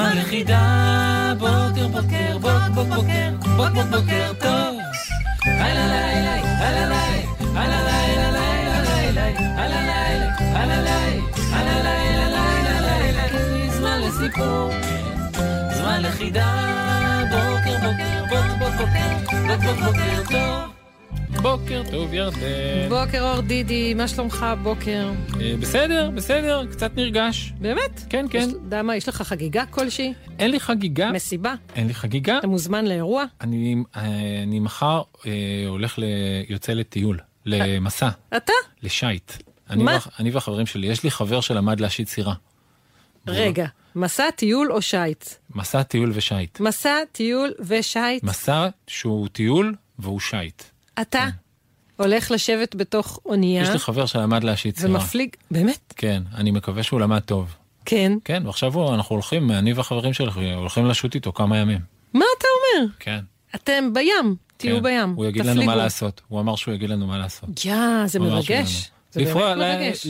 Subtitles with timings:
[0.00, 1.32] זמן לחידה.
[1.38, 4.78] בוקר, בוקר, בוק, בוק, בוקר, בוק, בוק, בוקר טוב.
[5.46, 9.26] הלא לילה, הלא לילה, הלא לילה, לילה, לילה,
[9.62, 11.20] הלא לילה, הלא לילה,
[11.52, 13.70] הלא לילה, לילה, לילה.
[13.70, 14.70] זמן לסיפור.
[15.72, 16.48] זמן לחידה,
[17.30, 20.79] בוקר בוקר, בוק בוק בוקר, בוק בוק בוקר טוב.
[21.42, 22.38] בוקר טוב ירדן.
[22.88, 25.10] בוקר אור דידי, מה שלומך הבוקר?
[25.40, 27.52] אה, בסדר, בסדר, קצת נרגש.
[27.60, 28.00] באמת?
[28.10, 28.38] כן, כן.
[28.38, 30.14] יש- יודע מה, יש לך חגיגה כלשהי?
[30.38, 31.54] אין לי חגיגה, מסיבה?
[31.76, 32.38] אין לי חגיגה.
[32.38, 33.24] אתה מוזמן לאירוע?
[33.40, 34.02] אני אה,
[34.42, 35.30] אני מחר אה,
[35.68, 36.04] הולך, ל-
[36.48, 38.52] יוצא לטיול, למסע, אתה?
[38.82, 39.32] לשייט.
[39.70, 39.92] אני מה?
[39.92, 42.34] וה- אני והחברים שלי, יש לי חבר שלמד להשיט סירה.
[43.26, 45.24] רגע, מסע, טיול או שייט?
[45.54, 46.60] מסע, טיול ושייט.
[46.60, 48.22] מסע, טיול ושייט.
[48.24, 50.62] מסע שהוא טיול והוא שייט.
[51.00, 51.26] אתה
[51.96, 54.90] הולך לשבת בתוך אונייה יש לי חבר שלמד להשיט סירה.
[54.90, 55.94] ומפליג, באמת?
[55.96, 57.54] כן, אני מקווה שהוא למד טוב.
[57.84, 58.12] כן.
[58.24, 61.78] כן, ועכשיו אנחנו הולכים, אני והחברים שלי הולכים לשוט איתו כמה ימים.
[62.14, 62.46] מה אתה
[62.78, 62.92] אומר?
[63.00, 63.20] כן.
[63.54, 64.82] אתם בים, תהיו כן.
[64.82, 65.12] בים.
[65.16, 65.70] הוא יגיד לנו תפליגו.
[65.70, 66.20] מה לעשות.
[66.28, 67.64] הוא אמר שהוא יגיד לנו מה לעשות.
[67.64, 67.74] יא,
[68.06, 68.50] זה מרגש.
[68.50, 68.64] לנו.
[69.12, 70.06] זה באמת לפרוע- מרגש.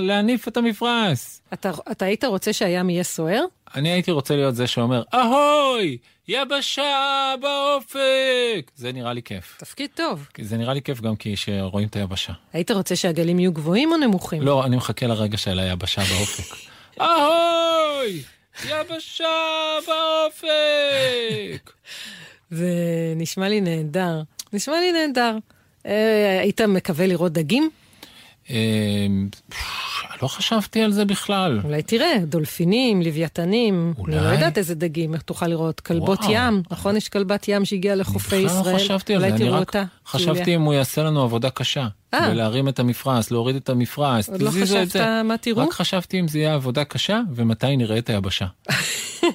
[0.00, 1.40] להניף את המפרש.
[1.52, 3.44] אתה אתה היית רוצה שהים יהיה סוער?
[3.74, 5.98] אני הייתי רוצה להיות זה שאומר, אהוי,
[6.28, 8.70] יבשה באופק.
[8.76, 9.56] זה נראה לי כיף.
[9.58, 10.28] תפקיד טוב.
[10.40, 12.32] זה נראה לי כיף גם כי שרואים את היבשה.
[12.52, 14.42] היית רוצה שהגלים יהיו גבוהים או נמוכים?
[14.42, 16.54] לא, אני מחכה לרגע של היבשה באופק.
[17.00, 18.22] אהוי,
[18.64, 19.26] יבשה
[19.86, 21.72] באופק.
[22.50, 22.68] זה
[23.16, 24.22] נשמע לי נהדר.
[24.52, 25.36] נשמע לי נהדר.
[25.86, 27.70] אה, היית מקווה לראות דגים?
[28.50, 28.56] אה,
[30.22, 31.60] לא חשבתי על זה בכלל.
[31.64, 33.94] אולי תראה, דולפינים, לוויתנים.
[33.98, 34.16] אולי.
[34.18, 35.80] אני לא יודעת איזה דגים, איך תוכל לראות.
[35.80, 36.32] כלבות וואו.
[36.32, 36.96] ים, נכון?
[36.96, 38.72] יש כלבת ים שהגיעה לחופי בכלל ישראל.
[38.74, 39.84] לא חשבתי על זה, אולי אני תראו רק אותה.
[40.06, 40.56] חשבתי ג'וליה.
[40.56, 41.86] אם הוא יעשה לנו עבודה קשה.
[42.14, 42.28] אה.
[42.32, 44.28] ולהרים את המפרש, להוריד את המפרש.
[44.28, 45.22] עוד לא חשבת זה.
[45.24, 45.62] מה תראו?
[45.62, 48.46] רק חשבתי אם זה יהיה עבודה קשה, ומתי נראה את היבשה.
[49.24, 49.26] אבל,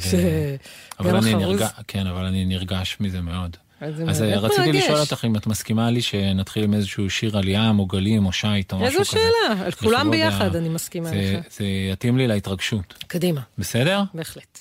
[0.00, 0.56] ש- אה,
[1.00, 3.56] אבל אני נרגש, כן, אבל אני נרגש מזה מאוד.
[3.80, 4.72] אז אה, רציתי.
[4.72, 8.32] לשאול אותך אם את מסכימה לי שנתחיל עם איזשהו שיר על ים או גלים או
[8.32, 8.98] שיט או משהו כזה.
[9.00, 11.52] איזו שאלה, על כולם ביחד אני מסכימה זה- לך.
[11.58, 12.94] זה יתאים לי להתרגשות.
[13.06, 14.02] קדימה, בסדר?
[14.14, 14.58] בהחלט.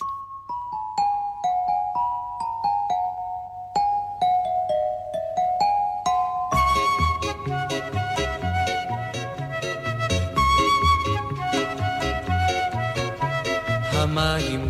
[13.92, 14.70] המים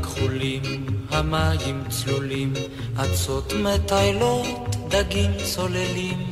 [1.18, 2.54] המים צלולים,
[3.04, 6.30] אצות מטיילות, דגים צוללים.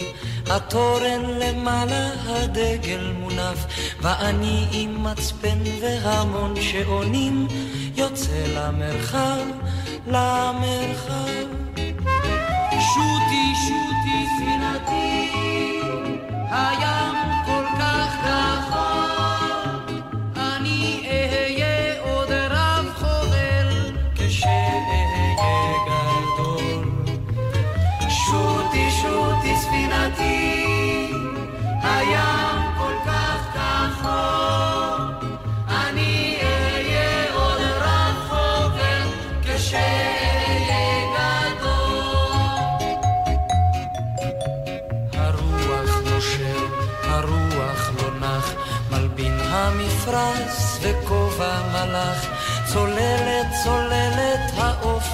[0.50, 3.66] התורן למעלה, הדגל מונף,
[4.02, 7.48] ואני עם מצפן והמון שעונים,
[7.96, 9.46] יוצא למרחב,
[10.08, 11.46] למרחב.
[12.70, 15.30] שוטי, שוטי, ספינתי,
[16.50, 17.25] הים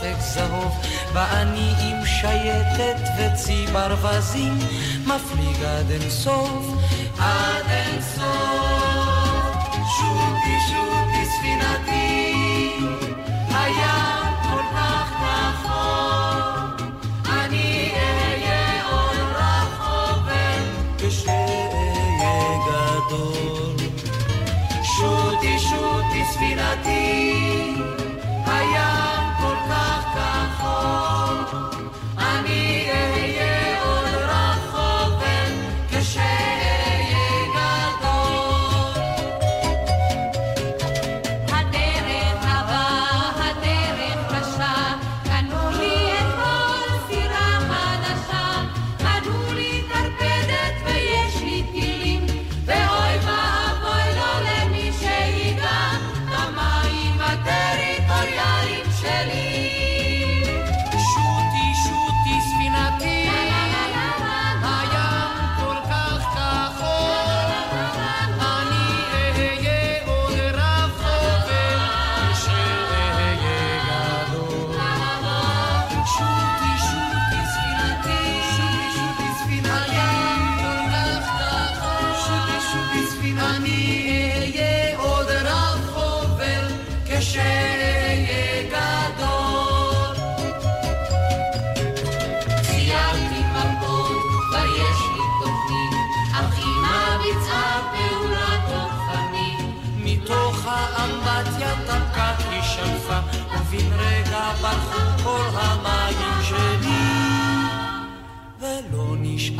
[0.04, 0.82] האופק זהוב,
[1.14, 4.58] ואני עם שייטת וצי ברווזים,
[5.06, 6.66] מפליג עד אין סוף,
[7.20, 8.26] עד אין סוף.
[9.98, 10.81] שוטי, שוטי,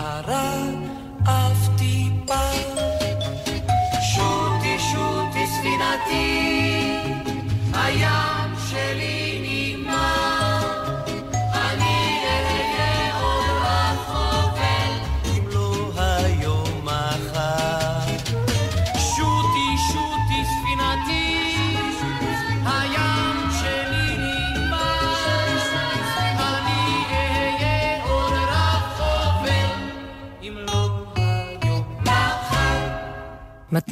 [0.02, 0.54] נשארה
[1.24, 2.52] אף טיפה.
[4.02, 6.51] שוטי שוטי ספינתי,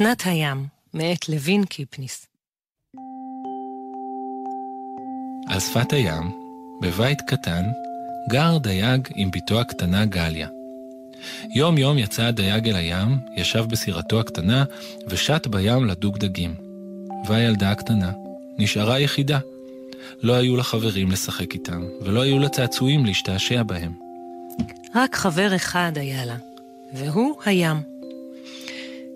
[0.00, 2.26] מתנת הים, מאת לוין קיפניס.
[5.48, 6.30] על שפת הים,
[6.82, 7.64] בבית קטן,
[8.30, 10.48] גר דייג עם בתו הקטנה גליה.
[11.54, 14.64] יום יום יצא הדייג אל הים, ישב בסירתו הקטנה,
[15.08, 16.54] ושט בים לדוג דגים.
[17.26, 18.12] והילדה הקטנה
[18.58, 19.38] נשארה יחידה.
[20.22, 23.92] לא היו לה חברים לשחק איתם, ולא היו לה צעצועים להשתעשע בהם.
[24.94, 26.36] רק חבר אחד היה לה,
[26.94, 27.99] והוא הים.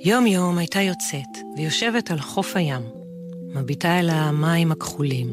[0.06, 2.83] יום יום הייתה יוצאת ויושבת על חוף הים,
[3.55, 5.29] מביטה אל המים הכחולים,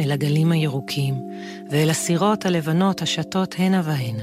[0.00, 1.14] אל הגלים הירוקים,
[1.70, 4.22] ואל הסירות הלבנות השטות הנה והנה.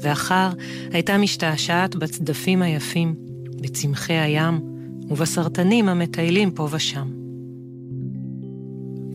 [0.00, 0.50] ואחר
[0.92, 3.14] הייתה משתעשעת בצדפים היפים,
[3.60, 4.60] בצמחי הים,
[5.08, 7.10] ובסרטנים המטיילים פה ושם.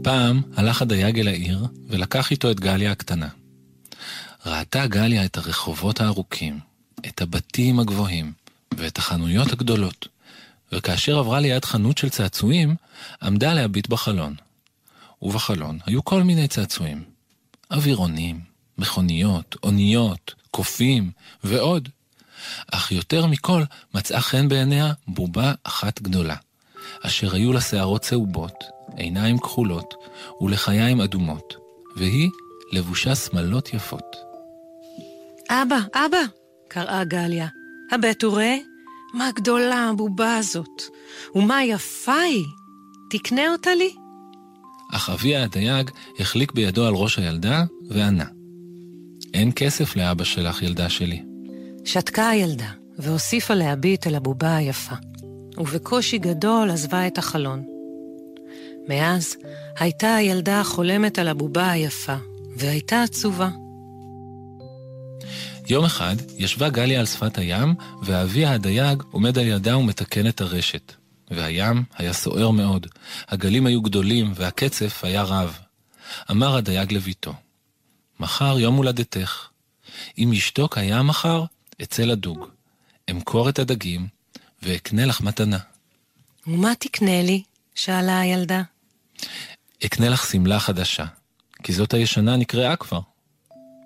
[0.04, 3.28] פעם הלך הדייג אל העיר, ולקח איתו את גליה הקטנה.
[4.46, 6.60] ראתה גליה את הרחובות הארוכים,
[7.08, 8.41] את הבתים הגבוהים,
[8.78, 10.08] ואת החנויות הגדולות,
[10.72, 12.76] וכאשר עברה ליד חנות של צעצועים,
[13.22, 14.36] עמדה להביט בחלון.
[15.22, 17.04] ובחלון היו כל מיני צעצועים.
[17.72, 18.40] אווירונים,
[18.78, 21.12] מכוניות, אוניות, קופים
[21.44, 21.90] ועוד.
[22.72, 23.64] אך יותר מכל
[23.96, 26.36] מצאה חן בעיניה בובה אחת גדולה,
[27.02, 28.64] אשר היו לה שערות צהובות,
[28.98, 29.94] עיניים כחולות
[30.42, 31.54] ולחיים אדומות,
[31.98, 32.30] והיא
[32.72, 34.16] לבושה שמלות יפות.
[35.50, 36.22] אבא, אבא!
[36.68, 37.61] קראה גליה.
[37.92, 38.58] הבט וראה,
[39.14, 40.82] מה גדולה הבובה הזאת,
[41.36, 42.46] ומה יפה היא.
[43.10, 43.96] תקנה אותה לי?
[44.92, 45.90] אך אביה הדייג
[46.20, 48.26] החליק בידו על ראש הילדה וענה:
[49.34, 51.24] אין כסף לאבא שלך, ילדה שלי.
[51.86, 54.96] שתקה הילדה, והוסיפה להביט אל הבובה היפה,
[55.58, 57.64] ובקושי גדול עזבה את החלון.
[58.88, 59.36] מאז
[59.80, 62.16] הייתה הילדה חולמת על הבובה היפה,
[62.58, 63.50] והייתה עצובה.
[65.72, 70.94] יום אחד ישבה גליה על שפת הים, ואביה הדייג עומד על ידה ומתקן את הרשת.
[71.30, 72.88] והים היה סוער מאוד,
[73.28, 75.60] הגלים היו גדולים והקצף היה רב.
[76.32, 77.34] אמר הדייג לביתו,
[78.20, 79.48] מחר יום הולדתך.
[80.18, 81.44] אם ישתוק הים מחר,
[81.82, 82.48] אצא לדוג.
[83.12, 84.08] אמכור את הדגים,
[84.64, 85.60] ואקנה לך מתנה.
[86.48, 87.44] ומה תקנה לי?
[87.76, 88.62] שאלה הילדה.
[89.86, 91.06] אקנה לך שמלה חדשה,
[91.64, 93.11] כי זאת הישנה נקראה כבר.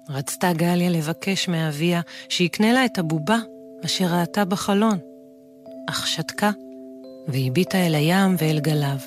[0.10, 3.38] רצתה גליה לבקש מאביה שיקנה לה את הבובה
[3.86, 4.98] אשר ראתה בחלון,
[5.90, 6.52] אך שתקה
[7.28, 8.98] והביטה אל הים ואל גליו.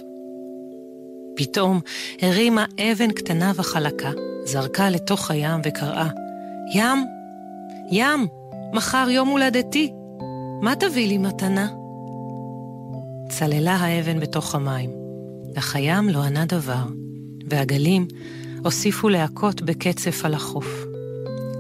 [1.37, 1.81] פתאום
[2.23, 4.11] הרימה אבן קטנה וחלקה,
[4.45, 6.09] זרקה לתוך הים וקראה,
[6.75, 7.07] ים,
[7.91, 8.27] ים,
[8.73, 9.93] מחר יום הולדתי,
[10.63, 11.69] מה תביא לי מתנה?
[13.29, 14.91] צללה האבן בתוך המים,
[15.59, 16.85] אך הים לא ענה דבר,
[17.51, 18.09] והגלים
[18.65, 20.88] הוסיפו להכות בקצף על החוף.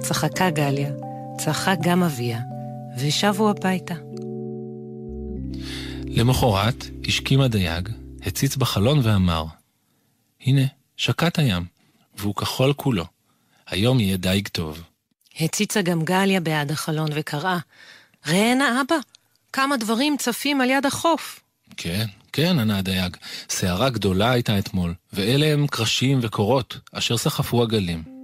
[0.09, 0.91] צחקה גליה,
[1.39, 2.41] צחק גם אביה,
[2.99, 3.95] ושבו הביתה.
[6.07, 7.89] למחרת השכים הדייג,
[8.23, 9.45] הציץ בחלון ואמר,
[10.41, 10.63] הנה,
[10.97, 11.65] שקט הים,
[12.17, 13.05] והוא כחול כולו.
[13.67, 14.83] היום יהיה דייג טוב.
[15.41, 17.59] הציצה גם גליה בעד החלון וקראה,
[18.27, 18.97] ראה נא אבא,
[19.53, 21.41] כמה דברים צפים על יד החוף.
[21.77, 23.17] כן, כן, ענה הדייג,
[23.51, 28.18] סערה גדולה הייתה אתמול, ואלה הם קרשים וקורות, אשר סחפו הגלים.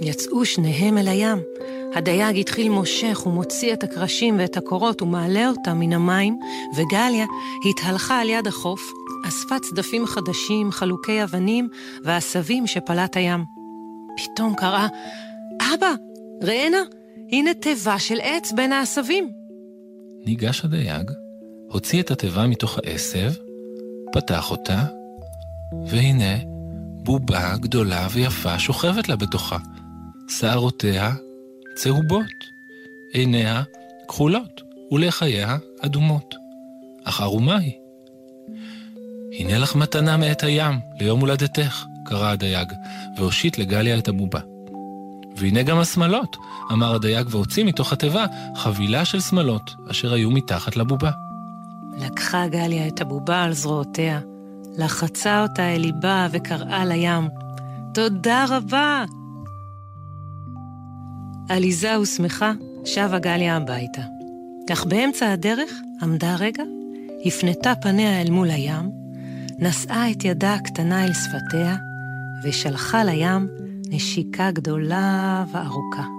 [0.00, 1.38] יצאו שניהם אל הים.
[1.94, 6.38] הדייג התחיל מושך ומוציא את הקרשים ואת הקורות ומעלה אותם מן המים,
[6.76, 7.26] וגליה
[7.70, 8.80] התהלכה על יד החוף,
[9.28, 11.68] אספה צדפים חדשים, חלוקי אבנים
[12.04, 13.44] ועשבים שפלט הים.
[14.16, 14.86] פתאום קראה,
[15.74, 15.94] אבא,
[16.42, 16.78] ראה נא,
[17.32, 19.30] הנה תיבה של עץ בין העשבים.
[20.26, 21.10] ניגש הדייג,
[21.70, 23.32] הוציא את התיבה מתוך העשב,
[24.12, 24.84] פתח אותה,
[25.86, 26.36] והנה
[27.02, 29.58] בובה גדולה ויפה שוכבת לה בתוכה.
[30.28, 31.12] שערותיה
[31.74, 32.44] צהובות,
[33.12, 33.62] עיניה
[34.08, 36.34] כחולות, ולחייה אדומות.
[37.04, 37.72] אך ערומה היא.
[39.38, 42.72] הנה לך מתנה מאת הים, ליום הולדתך, קרא הדייג,
[43.16, 44.40] והושיט לגליה את הבובה.
[45.36, 46.36] והנה גם השמלות,
[46.72, 51.10] אמר הדייג והוציא מתוך התיבה חבילה של שמלות, אשר היו מתחת לבובה.
[51.98, 54.20] לקחה גליה את הבובה על זרועותיה,
[54.78, 57.28] לחצה אותה אל ליבה וקראה לים,
[57.94, 59.04] תודה רבה!
[61.48, 62.52] עליזה ושמחה
[62.84, 64.02] שבה גליה הביתה.
[64.72, 66.62] אך באמצע הדרך עמדה רגע,
[67.24, 68.90] הפנתה פניה אל מול הים,
[69.58, 71.76] נשאה את ידה הקטנה אל שפתיה,
[72.44, 73.48] ושלחה לים
[73.90, 76.15] נשיקה גדולה וארוכה.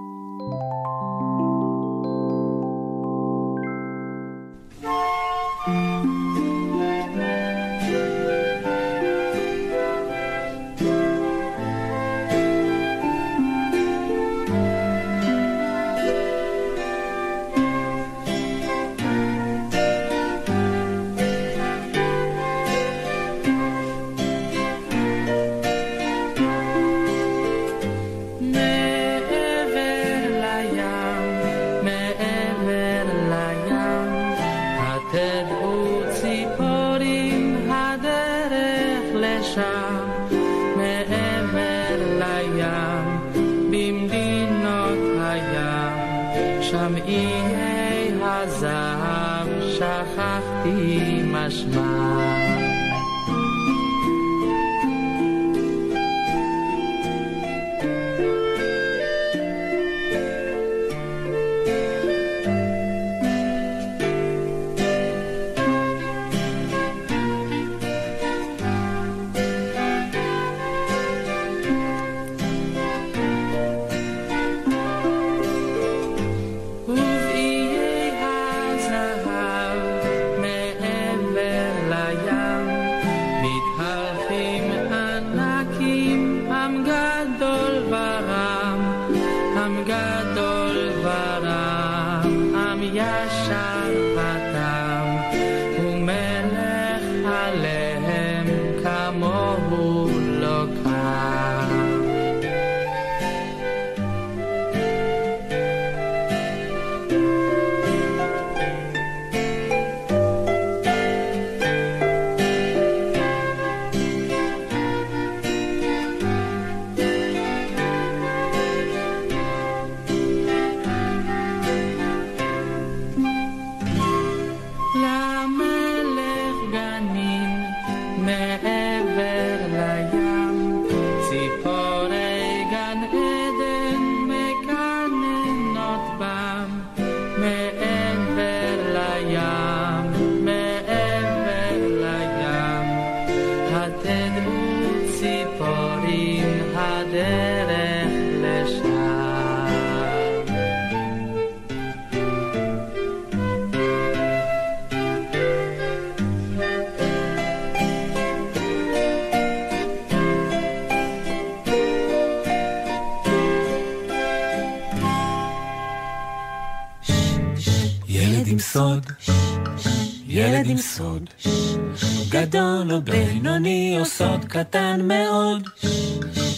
[175.38, 175.68] מאוד,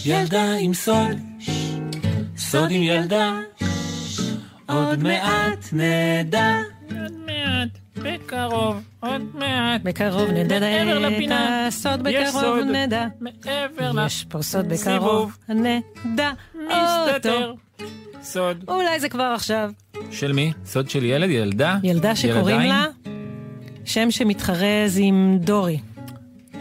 [0.05, 1.17] ילדה עם סוד,
[2.37, 3.39] סוד עם ילדה,
[4.69, 6.57] עוד מעט נדע.
[6.89, 9.81] עוד מעט, בקרוב, עוד מעט.
[9.83, 10.57] בקרוב נדע.
[10.57, 12.63] את הסוד בקרוב סוד.
[12.63, 13.07] נדע.
[13.19, 14.05] מעבר ל...
[14.05, 14.69] יש פה סוד.
[14.69, 17.53] בקרוב נדע מסתתר.
[18.23, 18.63] סוד.
[18.67, 19.71] אולי זה כבר עכשיו.
[20.11, 20.53] של מי?
[20.65, 21.29] סוד של ילד?
[21.29, 21.77] ילדה?
[21.83, 22.61] ילדה שקוראים?
[22.61, 22.85] לה
[23.85, 25.79] שם שמתחרז עם דורי.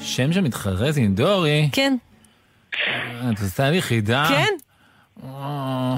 [0.00, 1.68] שם שמתחרז עם דורי?
[1.72, 1.96] כן,
[3.32, 4.26] את עושה לי חידה?
[4.28, 4.54] כן,
[5.22, 5.94] או,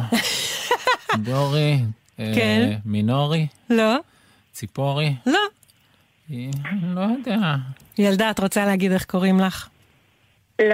[1.25, 1.79] דורי?
[2.21, 2.79] אה, כן.
[2.85, 3.47] מינורי?
[3.71, 3.97] לא,
[4.52, 5.14] ציפורי?
[5.26, 5.38] לא.
[6.33, 6.37] אה,
[6.83, 7.38] לא יודע.
[7.99, 9.69] ילדה, את רוצה להגיד איך קוראים לך?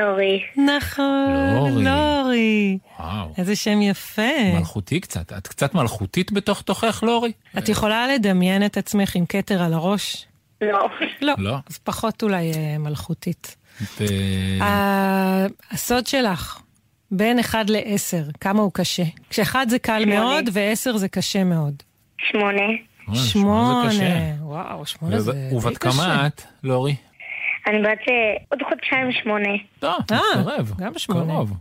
[0.00, 0.42] לורי.
[0.56, 1.84] נכון, לורי.
[1.84, 2.78] לורי.
[2.98, 3.32] וואו.
[3.38, 4.52] איזה שם יפה.
[4.54, 5.32] מלכותי קצת.
[5.32, 7.32] את קצת מלכותית בתוך תוכך, לורי?
[7.58, 10.26] את יכולה לדמיין את עצמך עם כתר על הראש?
[10.60, 10.88] לא.
[11.20, 11.34] לא.
[11.38, 11.56] לא.
[11.70, 13.56] אז פחות אולי אה, מלכותית.
[13.80, 14.04] ו-
[14.62, 16.58] ה- הסוד שלך,
[17.10, 19.02] בין 1 ל-10, כמה הוא קשה?
[19.30, 20.20] כשאחד זה קל שמונה.
[20.20, 21.74] מאוד ועשר זה קשה מאוד.
[22.30, 22.62] שמונה.
[23.08, 23.98] אוי, שמונה זה קשה.
[23.98, 24.34] שמונה.
[24.40, 25.78] וואו, שמונה זה די ובת.
[25.78, 26.94] כמה את, לורי?
[27.66, 28.14] אני בת אה,
[28.48, 29.48] עוד חודשיים שמונה.
[29.82, 30.72] לא, אה, מתקרב.
[30.78, 31.24] גם בשמונה.
[31.32, 31.52] קרוב.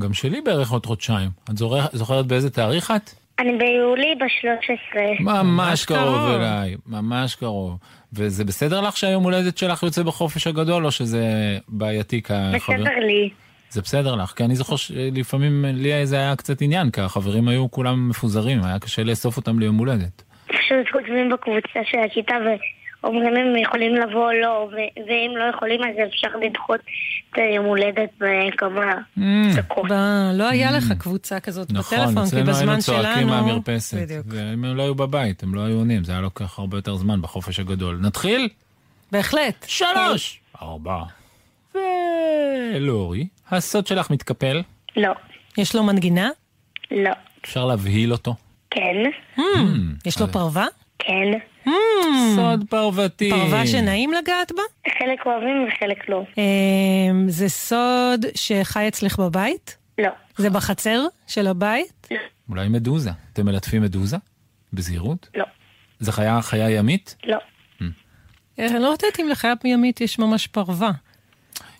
[0.00, 1.30] גם שלי בערך עוד חודשיים.
[1.50, 3.10] את זוכר- זוכרת באיזה תאריך את?
[3.38, 5.22] אני ביולי ב-13.
[5.22, 6.30] ממש קרוב קרוב.
[6.30, 7.78] אליי, ממש קרוב.
[8.12, 11.22] וזה בסדר לך שהיום הולדת שלך יוצא בחופש הגדול, או שזה
[11.68, 12.56] בעייתי כחבר?
[12.56, 13.30] בסדר לי.
[13.70, 17.70] זה בסדר לך, כי אני זוכר שלפעמים לי זה היה קצת עניין, כי החברים היו
[17.70, 20.22] כולם מפוזרים, היה קשה לאסוף אותם ליום הולדת.
[20.46, 22.34] פשוט כותבים בקבוצה של הכיתה
[23.04, 24.70] אומרים אם יכולים לבוא או לא,
[25.06, 26.80] ואם לא יכולים אז אפשר לדחות
[27.30, 28.92] את היום הולדת בכמה
[29.56, 29.84] דקות.
[29.90, 33.02] ב- לא היה לך קבוצה כזאת נכון, בטלפון, כי אצלנו בזמן היינו שלנו...
[33.02, 33.96] צועקים מהמרפסת.
[33.98, 34.26] בדיוק.
[34.28, 37.60] והם לא היו בבית, הם לא היו עונים, זה היה לוקח הרבה יותר זמן בחופש
[37.60, 37.98] הגדול.
[38.02, 38.48] נתחיל?
[39.12, 39.64] בהחלט.
[39.68, 41.02] שלוש, ארבע.
[42.74, 44.62] ולורי, הסוד שלך מתקפל?
[44.96, 45.12] לא,
[45.58, 46.30] יש לו מנגינה?
[46.90, 47.10] לא,
[47.44, 48.34] אפשר להבהיל אותו?
[48.70, 48.96] כן,
[49.36, 49.40] Hmm,
[50.06, 50.66] יש לו פרווה?
[50.98, 51.32] כן.
[52.36, 53.30] סוד פרוותי.
[53.30, 54.62] פרווה שנעים לגעת בה?
[54.98, 56.22] חלק אוהבים וחלק לא.
[56.38, 59.76] אמ, זה סוד שחי אצלך בבית?
[59.98, 62.08] לא, זה בחצר של הבית?
[62.48, 63.10] אולי מדוזה.
[63.32, 64.16] אתם מלטפים מדוזה?
[64.72, 65.28] בזהירות?
[65.36, 65.44] לא,
[66.00, 67.16] זה חיה, חיה ימית?
[67.24, 67.38] לא.
[68.58, 70.90] אה, אני לא יודעת אם לחיה ימית יש ממש פרווה.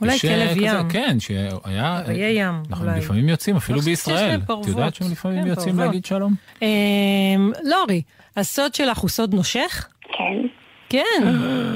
[0.00, 0.88] אולי יש, אה, כלב כזה, ים.
[0.88, 1.98] כן, שהיה...
[1.98, 2.98] אריה ים, אנחנו אולי.
[2.98, 4.40] לפעמים יוצאים, אפילו לא בישראל.
[4.44, 4.66] את.
[4.68, 5.86] יודעת שהם לפעמים כן, יוצאים פרוות.
[5.86, 6.34] להגיד שלום?
[6.62, 8.02] אמ, לורי,
[8.36, 9.88] הסוד שלך הוא סוד נושך?
[10.02, 10.46] כן,
[10.88, 11.22] כן,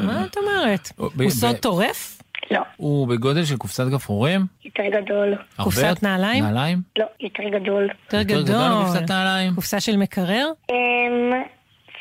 [0.06, 0.88] מה את אומרת?
[0.96, 2.22] הוא סוד טורף?
[2.50, 2.60] לא.
[2.76, 4.46] הוא בגודל של קופסת גפרורים?
[4.64, 5.34] יותר גדול.
[5.56, 6.44] קופסת נעליים?
[6.44, 6.82] נעליים?
[6.98, 7.88] לא, יותר גדול.
[8.04, 8.68] יותר יותר גדול.
[8.68, 9.54] מקופסת נעליים?
[9.54, 10.46] קופסה של מקרר?
[10.70, 11.32] אמ...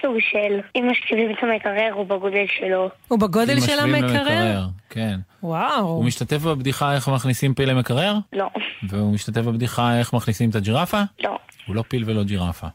[0.01, 2.89] סוג של, אם משכיבים את המקרר הוא בגודל שלו.
[3.07, 4.07] הוא בגודל של המקרר?
[4.07, 5.19] למקרר, כן.
[5.43, 5.87] וואו.
[5.87, 8.15] הוא משתתף בבדיחה איך מכניסים פיל למקרר?
[8.33, 8.47] לא,
[8.89, 11.01] והוא משתתף בבדיחה איך מכניסים את הג'ירפה?
[11.23, 12.67] לא, הוא לא פיל ולא ג'ירפה.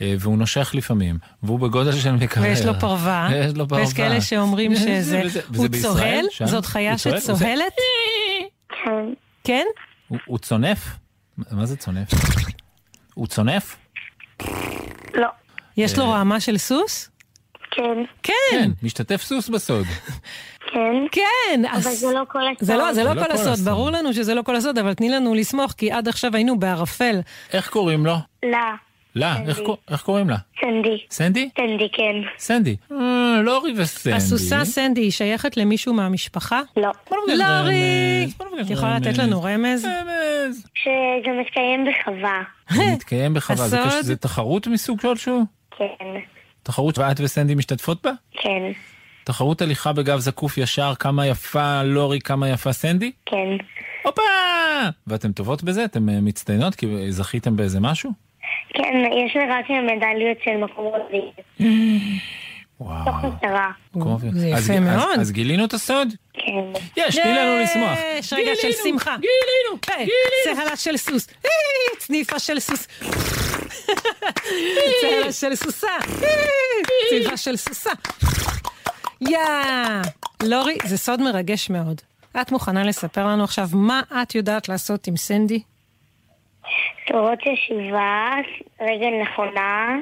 [0.00, 2.42] אה, והוא נושך לפעמים, והוא בגודל של מקרר.
[2.42, 3.28] ויש לו פרווה.
[3.32, 3.84] יש לו פרווה.
[3.84, 5.22] ויש כאלה שאומרים שזה...
[5.56, 6.24] הוא צוהל?
[6.44, 7.72] זאת חיה שצוהלת?
[8.84, 9.12] כן,
[9.44, 9.64] כן?
[10.26, 10.78] הוא- צונף?
[11.50, 12.08] מה זה צונף?
[13.14, 13.76] הוא צונף?
[15.14, 15.28] לא,
[15.76, 17.10] יש לו רעמה של סוס?
[17.70, 17.82] כן,
[18.22, 19.84] כן, כן, משתתף סוס בסוד.
[20.72, 20.78] כן.
[21.12, 21.62] כן.
[21.70, 22.64] אבל אז- זה לא כל הסוד.
[22.66, 23.64] זה לא, זה לא לא כל כל הסוד.
[23.64, 27.20] ברור לנו שזה לא כל הסוד, אבל תני לנו לסמוך, כי עד עכשיו היינו בערפל.
[27.52, 28.16] איך קוראים לו?
[28.42, 28.58] לא,
[29.18, 29.48] לא, סנדי.
[29.50, 30.36] איך קור- איך קוראים לה?
[30.60, 30.98] סנדי.
[31.10, 31.48] סנדי?
[31.58, 32.14] סנדי, כן.
[32.38, 32.76] סנדי.
[32.92, 34.16] אה, לורי וסנדי.
[34.16, 36.60] הסוסה סנדי היא שייכת למישהו מהמשפחה?
[36.76, 36.90] לא.
[37.28, 38.26] לורי!
[38.26, 39.18] נבקש את יכולה לתת.
[39.18, 39.84] לנו רמז?
[39.84, 40.66] רמז.
[40.74, 42.42] שזה מתקיים בחווה.
[42.70, 43.68] זה מתקיים בחווה.
[44.02, 45.44] זה תחרות מסוג כלשהו?
[45.78, 45.84] כן,
[46.62, 48.10] תחרות ואת וסנדי משתתפות בה?
[48.32, 48.62] כן,
[49.24, 53.12] תחרות הליכה בגב זקוף ישר, כמה יפה לורי, כמה יפה סנדי?
[53.26, 53.36] כן.
[54.04, 54.22] הופה!
[55.06, 55.84] ואתן טובות בזה?
[55.84, 56.74] אתן אה, מצטיינות?
[56.74, 58.10] כי זכיתם באיזה משהו?
[58.74, 58.94] כן,
[59.26, 61.30] יש לי רק מדליות של מקום רביעי.
[62.80, 63.04] וואו.
[64.32, 65.18] זה אז- יפה מאוד.
[65.20, 66.08] אז גילינו את הסוד?
[66.34, 66.72] כן.
[66.96, 67.98] יש, תני לנו לשמוח.
[68.18, 69.16] יש רגע של שמחה.
[69.16, 70.56] גילינו, גילינו.
[70.56, 71.28] צהלה של סוס.
[71.98, 72.86] צניפה של סוס.
[75.00, 75.88] צהלה של סוסה.
[77.10, 77.90] צניפה של סוסה.
[79.20, 79.38] יא!
[80.42, 82.00] לורי, זה סוד מרגש מאוד.
[82.40, 85.62] את מוכנה לספר לנו עכשיו מה את יודעת לעשות עם סנדי?
[87.06, 88.30] תורות ישיבה,
[88.80, 89.96] רגל נכונה,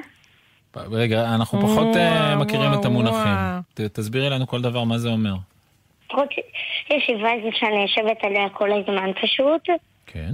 [0.91, 3.17] רגע, אנחנו פחות אה, וואו, מכירים את וואו, המונחים.
[3.33, 3.59] וואו.
[3.73, 5.33] ת- תסבירי לנו כל דבר מה זה אומר.
[6.07, 6.29] תורות
[6.89, 9.69] ישיבה זה שאני יושבת עליה כל הזמן פשוט.
[10.07, 10.31] כן.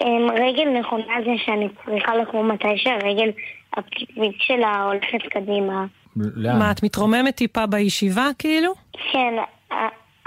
[0.00, 3.30] אמ, רגל נכונה זה שאני צריכה לקום מתי שהרגל
[3.76, 5.84] הפנימית שלה הולכת קדימה.
[6.16, 6.58] לאן?
[6.58, 8.72] מה, את מתרוממת טיפה בישיבה כאילו?
[9.12, 9.34] כן,
[9.72, 9.74] א-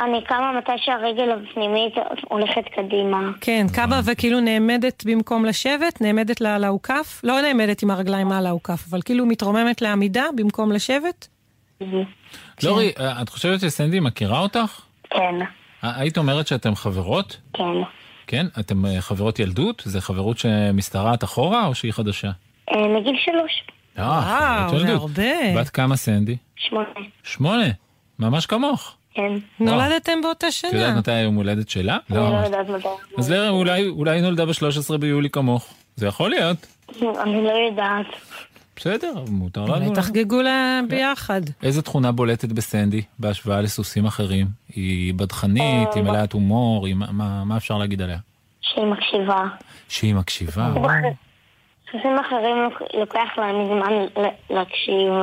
[0.02, 1.94] אני קמה מתי שהרגל הפנימית
[2.30, 3.32] הולכת קדימה.
[3.42, 8.46] כן, קבה וכאילו נעמדת במקום לשבת, נעמדת לה על האוכף, לא נעמדת עם הרגליים על
[8.46, 11.28] האוכף, אבל כאילו מתרוממת לעמידה במקום לשבת?
[12.64, 14.82] לורי, אה, את חושבת שסנדי מכירה אותך?
[15.10, 15.36] כן,
[15.82, 17.38] היית אומרת שאתן חברות?
[17.54, 17.64] כן.
[18.28, 18.46] כן?
[18.60, 19.82] אתן אה, חברות ילדות?
[19.86, 22.32] זה חברות שמשתרעת אחורה או שהיא חדשה?
[22.72, 23.64] אה, מגיל שלוש,
[23.98, 25.02] אה, וואו, חברות זה ילדות.
[25.02, 25.62] הרבה.
[25.62, 26.38] בת כמה סנדי?
[26.56, 26.90] שמונה,
[27.24, 27.68] שמונה.
[28.20, 28.96] ממש כמוך.
[29.14, 29.34] כן.
[29.60, 31.00] נולדתם באותה את יודעת שנה.
[31.00, 31.98] מתי היום הולדת שלה?
[32.12, 32.24] אני לא.
[32.24, 32.88] יודעת מתי.
[33.18, 35.74] אז לרה, אולי, אולי היא נולדה ב-13 ביולי כמוך.
[35.96, 36.58] זה יכול להיות.
[37.02, 38.06] אני לא יודעת.
[38.76, 39.74] בסדר, מותר לנו.
[39.76, 41.42] אולי תחגגו לה ביחד.
[41.64, 44.48] איזה תכונה בולטת בסנדי בהשוואה לסוסים אחרים?
[44.76, 46.88] היא בדחנית, היא מלאת הומור.
[47.46, 48.18] מה- אפשר להגיד עליה?
[48.62, 49.44] שהיא מקשיבה.
[49.90, 50.74] שהיא מקשיבה.
[51.92, 55.14] סוסים אחרים לוק- לוקח להם זמן להקשיב.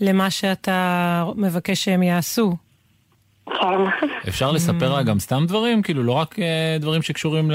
[0.00, 2.56] למה שאתה מבקש שהם יעשו.
[3.50, 4.06] כן.
[4.28, 5.82] אפשר לספר לה גם סתם דברים?
[5.82, 7.50] כאילו, לא רק אה, דברים שקשורים.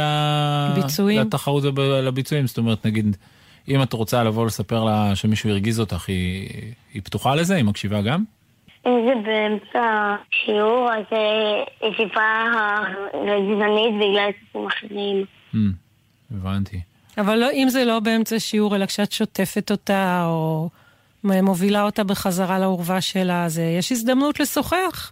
[0.75, 1.21] ביצועים?
[1.21, 2.47] לתחרות ולביצועים.
[2.47, 3.17] זאת אומרת, נגיד,
[3.67, 6.49] אם את רוצה לבוא לספר לה שמישהו הרגיז אותך, היא,
[6.93, 7.55] היא פתוחה לזה?
[7.55, 8.23] היא מקשיבה גם?
[8.85, 12.45] אם זה באמצע שיעור, אז אה, ישיבה
[13.13, 15.25] גזענית בגלל סוסים אחרים.
[15.53, 15.57] Hmm,
[16.31, 16.81] הבנתי.
[17.17, 20.69] אבל לא, אם זה לא באמצע שיעור, אלא כשאת שוטפת אותה, או
[21.23, 25.11] מובילה אותה בחזרה לאורווה שלה, אז אה, יש הזדמנות לשוחח.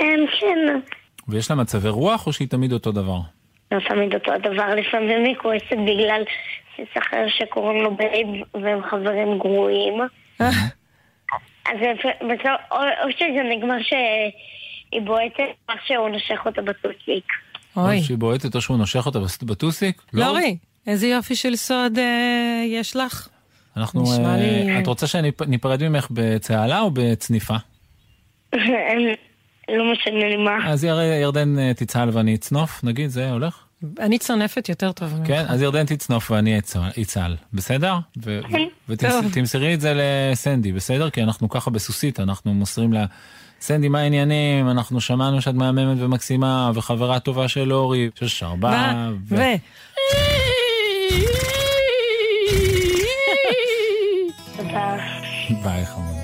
[0.00, 0.06] אמ,
[0.40, 0.80] כן.
[1.28, 3.18] ויש לה מצבי רוח או שהיא תמיד אותו דבר?
[3.72, 6.22] לא תמיד אותו הדבר, לפעמים היא כועסת בגלל
[6.76, 9.94] סוס אחר שקוראים לו בייב והם חברים גרועים.
[10.38, 11.76] אז
[12.20, 17.24] בסוף, או, או שזה נגמר שהיא בועטת, או שהוא נושך אותה בטוסיק.
[17.76, 17.98] אוי.
[17.98, 20.02] או שהיא בועטת או שהוא נושך אותה בטוסיק?
[20.12, 23.28] לורי, איזה יופי של סוד אה, יש לך.
[23.76, 24.02] אנחנו...
[24.02, 27.54] נשמע אה, לי- את רוצה שניפרד ממך בצהלה או בצניפה?
[29.78, 30.70] לא משנה לי מה.
[30.70, 33.58] אז יר- ירדן אה, תצהל ואני אצנוף, נגיד, זה הולך?
[34.00, 35.26] אני צונפת יותר טוב ממך.
[35.28, 37.94] כן, אז ירדן תצנוף ואני אצ- אצהל, בסדר?
[38.88, 41.10] ותמסרי את זה לסנדי, בסדר?
[41.10, 43.04] כי אנחנו ככה בסוסית, אנחנו מוסרים לה...
[43.60, 44.68] סנדי, מה העניינים?
[44.70, 48.92] אנחנו שמענו שאת מהממת ומקסימה, וחברה טובה של אורי, של שרבה.
[49.28, 49.36] ו...
[55.62, 56.19] ביי, חמודה.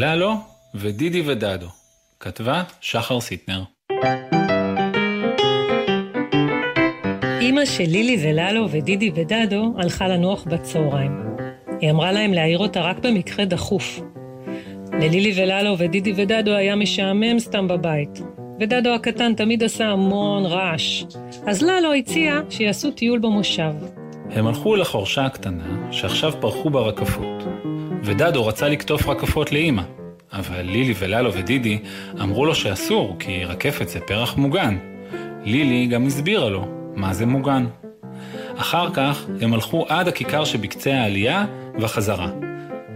[0.00, 0.34] וללו
[0.74, 1.66] ודידי ודדו.
[2.20, 3.62] כתבה שחר סיטנר.
[7.40, 11.12] אימא של לילי וללו ודידי ודדו הלכה לנוח בצהריים.
[11.80, 14.00] היא אמרה להם להעיר אותה רק במקרה דחוף.
[14.92, 18.20] ללילי וללו ודידי ודדו היה משעמם סתם בבית,
[18.60, 21.04] ודדו הקטן תמיד עשה המון רעש.
[21.46, 23.72] אז ללו הציע שיעשו טיול במושב.
[24.30, 27.59] הם הלכו לחורשה הקטנה, שעכשיו פרחו בה רקפות.
[28.04, 29.82] ודדו רצה לקטוף רקפות לאימא,
[30.32, 31.78] אבל לילי וללו ודידי
[32.20, 34.78] אמרו לו שאסור, כי רקפת זה פרח מוגן.
[35.44, 37.66] לילי גם הסבירה לו מה זה מוגן.
[38.56, 41.44] אחר כך הם הלכו עד הכיכר שבקצה העלייה
[41.80, 42.30] וחזרה.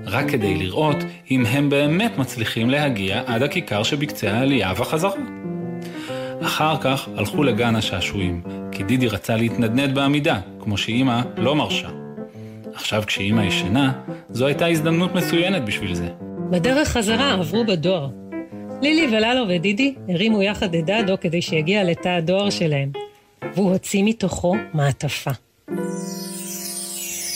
[0.07, 0.97] רק כדי לראות
[1.31, 5.13] אם הם באמת מצליחים להגיע עד הכיכר שבקצה העלייה וחזרה.
[6.43, 12.04] אחר כך הלכו לגן השעשועים, כי דידי רצה להתנדנד בעמידה, כמו שאימא לא מרשה.
[12.75, 13.93] עכשיו כשאימא ישנה,
[14.31, 16.09] זו הייתה הזדמנות מצוינת בשביל זה.
[16.51, 18.09] בדרך חזרה עברו בדואר.
[18.83, 22.93] לילי וללו ודידי הרימו יחד את דדו כדי שיגיע לתא הדואר שלהם,
[23.55, 25.31] והוא הוציא מתוכו מעטפה.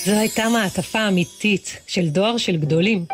[0.05, 3.05] זו הייתה מעטפה אמיתית של דואר של גדולים,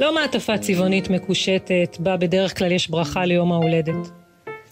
[0.00, 4.10] לא מעטפה צבעונית מקושטת, בה בדרך כלל יש ברכה ליום ההולדת.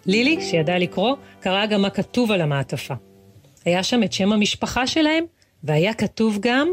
[0.07, 2.95] לילי, שידעה לקרוא, קראה גם מה כתוב על המעטפה.
[3.64, 5.25] היה שם את שם המשפחה שלהם,
[5.64, 6.69] והיה כתוב גם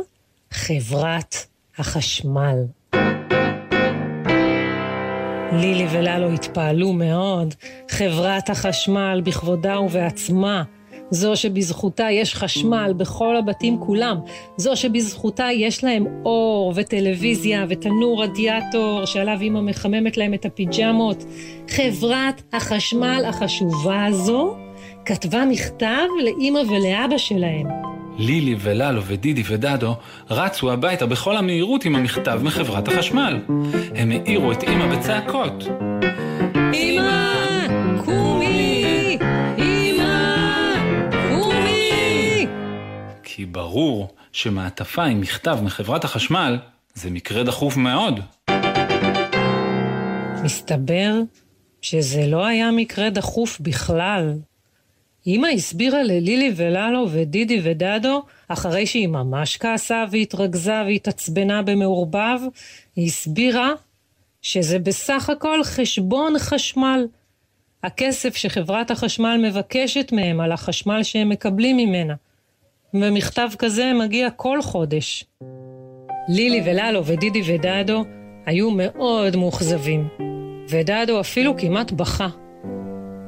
[0.53, 1.35] חברת
[1.77, 2.55] החשמל.
[5.53, 7.53] לילי וללו התפעלו מאוד.
[7.89, 10.63] חברת החשמל בכבודה ובעצמה.
[11.09, 14.17] זו שבזכותה יש חשמל בכל הבתים כולם.
[14.57, 21.25] זו שבזכותה יש להם אור וטלוויזיה ותנור רדיאטור שעליו אמא מחממת להם את הפיג'מות.
[21.69, 24.55] חברת החשמל החשובה הזו
[25.05, 27.92] כתבה מכתב לאימא ולאבא שלהם.
[28.17, 29.95] לילי וללו ודידי ודדו
[30.29, 33.39] רצו הביתה בכל המהירות עם המכתב מחברת החשמל.
[33.95, 35.63] הם העירו את אמא בצעקות.
[36.73, 37.33] אמא!
[38.05, 39.17] קומי!
[39.57, 40.75] אמא!
[41.29, 42.47] קומי!
[43.23, 46.57] כי ברור שמעטפה עם מכתב מחברת החשמל
[46.93, 48.19] זה מקרה דחוף מאוד.
[50.43, 51.13] מסתבר
[51.81, 54.33] שזה לא היה מקרה דחוף בכלל.
[55.27, 62.39] אמא הסבירה ללילי וללו ודידי ודדו, אחרי שהיא ממש כעסה והתרגזה והתעצבנה במעורבב,
[62.95, 63.71] היא הסבירה
[64.41, 67.07] שזה בסך הכל חשבון חשמל.
[67.83, 72.13] הכסף שחברת החשמל מבקשת מהם על החשמל שהם מקבלים ממנה.
[72.93, 75.25] ומכתב כזה מגיע כל חודש.
[76.29, 78.03] לילי וללו ודידי ודדו
[78.45, 80.07] היו מאוד מאוכזבים,
[80.69, 82.42] ודדו אפילו כמעט בכה.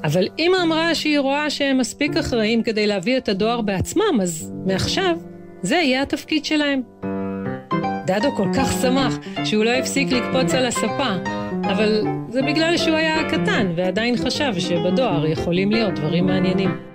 [0.06, 5.18] אבל אמא אמרה שהיא רואה שהם מספיק אחראים כדי להביא את הדואר בעצמם, אז מעכשיו
[5.62, 6.82] זה יהיה התפקיד שלהם.
[8.06, 11.15] דדו כל כך שמח שהוא לא הפסיק לקפוץ על הספה,
[11.63, 16.94] אבל זה בגלל שהוא היה קטן ועדיין חשב שבדואר יכולים להיות דברים מעניינים.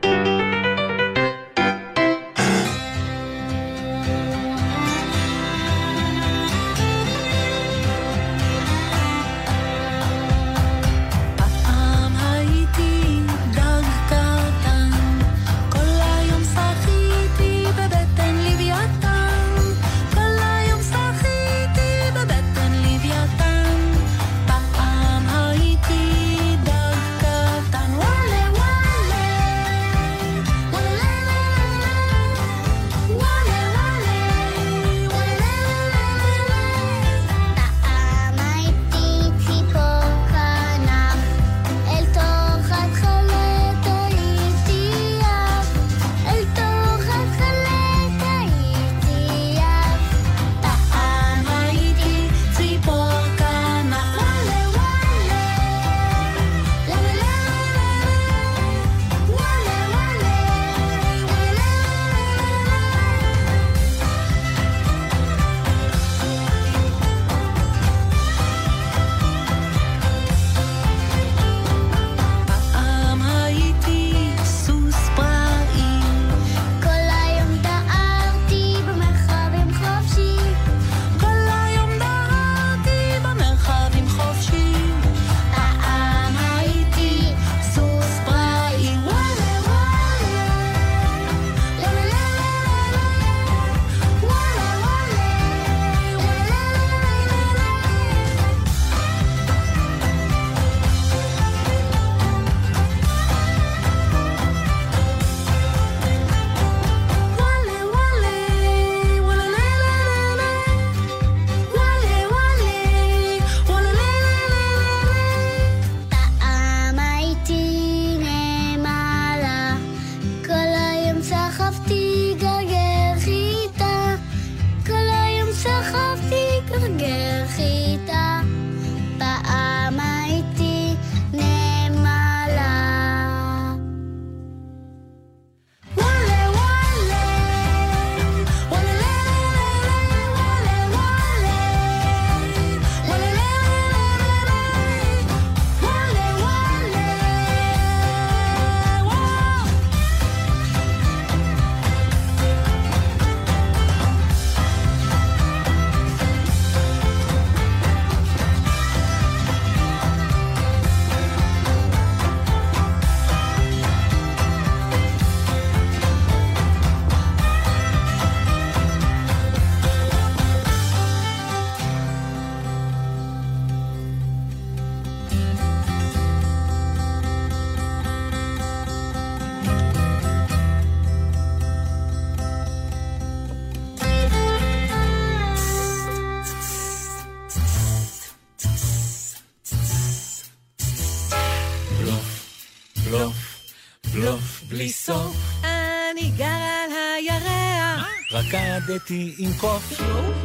[198.94, 200.00] רקדתי עם קוף,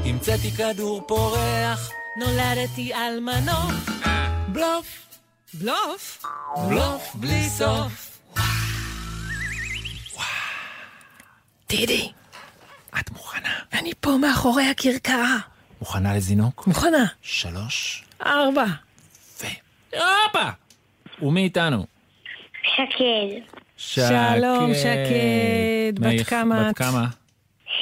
[0.05, 1.91] המצאתי כדור פורח.
[2.17, 3.89] נולדתי על מנוף.
[4.47, 5.17] בלוף,
[5.53, 6.23] בלוף?
[6.69, 8.19] בלוף בלי סוף.
[11.69, 12.11] דידי,
[12.99, 13.53] את מוכנה?
[13.73, 15.37] אני פה מאחורי הכרכרה.
[15.79, 16.67] מוכנה לזינוק?
[16.67, 17.05] מוכנה.
[17.21, 18.65] שלוש, ארבע.
[19.41, 19.45] ו...
[19.91, 20.49] הופה!
[21.21, 21.85] ומי איתנו?
[22.63, 25.99] שקד, שלום, שקד.
[25.99, 26.67] בת כמה את?
[26.67, 27.07] בת כמה?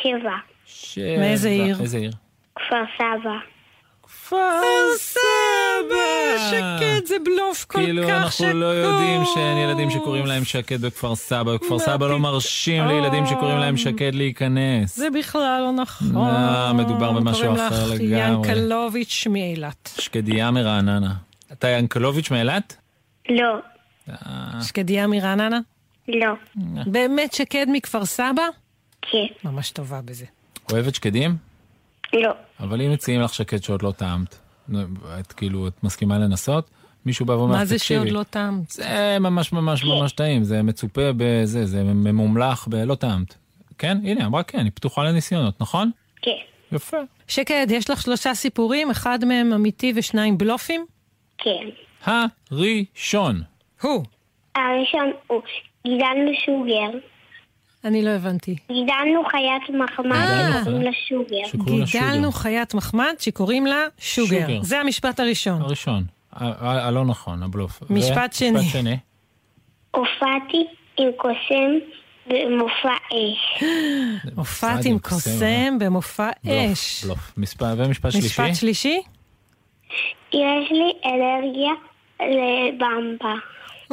[0.01, 0.52] שבע,
[0.83, 1.17] שבע.
[1.19, 1.77] מאיזה עיר?
[1.81, 2.11] איזה עיר?
[2.55, 3.31] כפר סבא.
[4.03, 4.61] כפר
[4.97, 5.23] סבא!
[6.49, 7.85] שקד זה בלוף כל כך שקוד.
[7.85, 11.53] כאילו אנחנו לא יודעים שאין ילדים שקוראים להם שקד בכפר סבא.
[11.55, 12.19] בכפר מה סבא לא?
[12.19, 14.97] מרשים לילדים שקוראים להם שקד להיכנס.
[14.97, 16.07] זה בכלל לא נכון.
[16.13, 18.49] לא, מדובר במשהו אחר קוראים לך לגמרי.
[18.49, 19.89] ינקלוביץ' מאילת.
[19.99, 21.13] שקדיה מרעננה.
[21.51, 22.75] אתה ינקלוביץ' מאילת?
[23.29, 23.55] לא,
[24.09, 24.15] אה,
[24.63, 25.59] שקדיה מרעננה?
[26.07, 26.33] לא.
[26.85, 28.43] באמת שקד מכפר סבא?
[29.01, 29.17] כן.
[29.49, 30.25] ממש טובה בזה.
[30.71, 31.37] אוהבת שקדים?
[32.13, 32.31] לא.
[32.59, 34.39] אבל אם מציעים לך שקד שעוד לא טעמת,
[35.19, 36.69] את כאילו, את מסכימה לנסות?
[37.05, 37.99] מישהו בא ואומר לך, מה זה תקשיבי.
[37.99, 38.69] שעוד לא טעמת?
[38.69, 43.35] זה ממש ממש ממש טעים, זה מצופה בזה, זה ממומלח בלא טעמת.
[43.77, 43.97] כן?
[44.03, 45.91] הנה, אמרה כן, היא פתוחה לניסיונות, נכון?
[46.21, 46.31] כן.
[46.71, 46.97] יפה.
[47.27, 50.85] שקד, יש לך שלושה סיפורים, אחד מהם אמיתי ושניים בלופים?
[51.37, 51.67] כן.
[52.05, 53.41] הראשון.
[53.81, 54.03] הוא.
[54.55, 55.41] הראשון הוא,
[55.87, 56.97] גידלנו שוגר.
[57.85, 58.55] אני לא הבנתי.
[58.71, 60.61] גידלנו חיית מחמד אה.
[60.61, 61.63] שקוראים לה שוגר.
[61.85, 64.47] גידלנו חיית מחמד שקוראים לה שוגר.
[64.61, 65.61] זה המשפט הראשון.
[65.61, 66.03] הראשון.
[66.31, 67.79] הלא נכון, הבלוף.
[67.89, 68.51] משפט שני.
[68.51, 68.97] משפט שני.
[69.91, 70.65] הופעתי
[70.97, 71.71] עם קוסם
[72.27, 73.63] במופע אש.
[74.35, 77.05] הופעת עם קוסם במופע אש.
[77.05, 77.33] בלוף.
[77.37, 78.27] מספר- ומשפט שלישי?
[78.27, 79.01] משפט שלישי?
[80.33, 81.71] יש לי אלרגיה
[82.21, 83.33] לבמבה.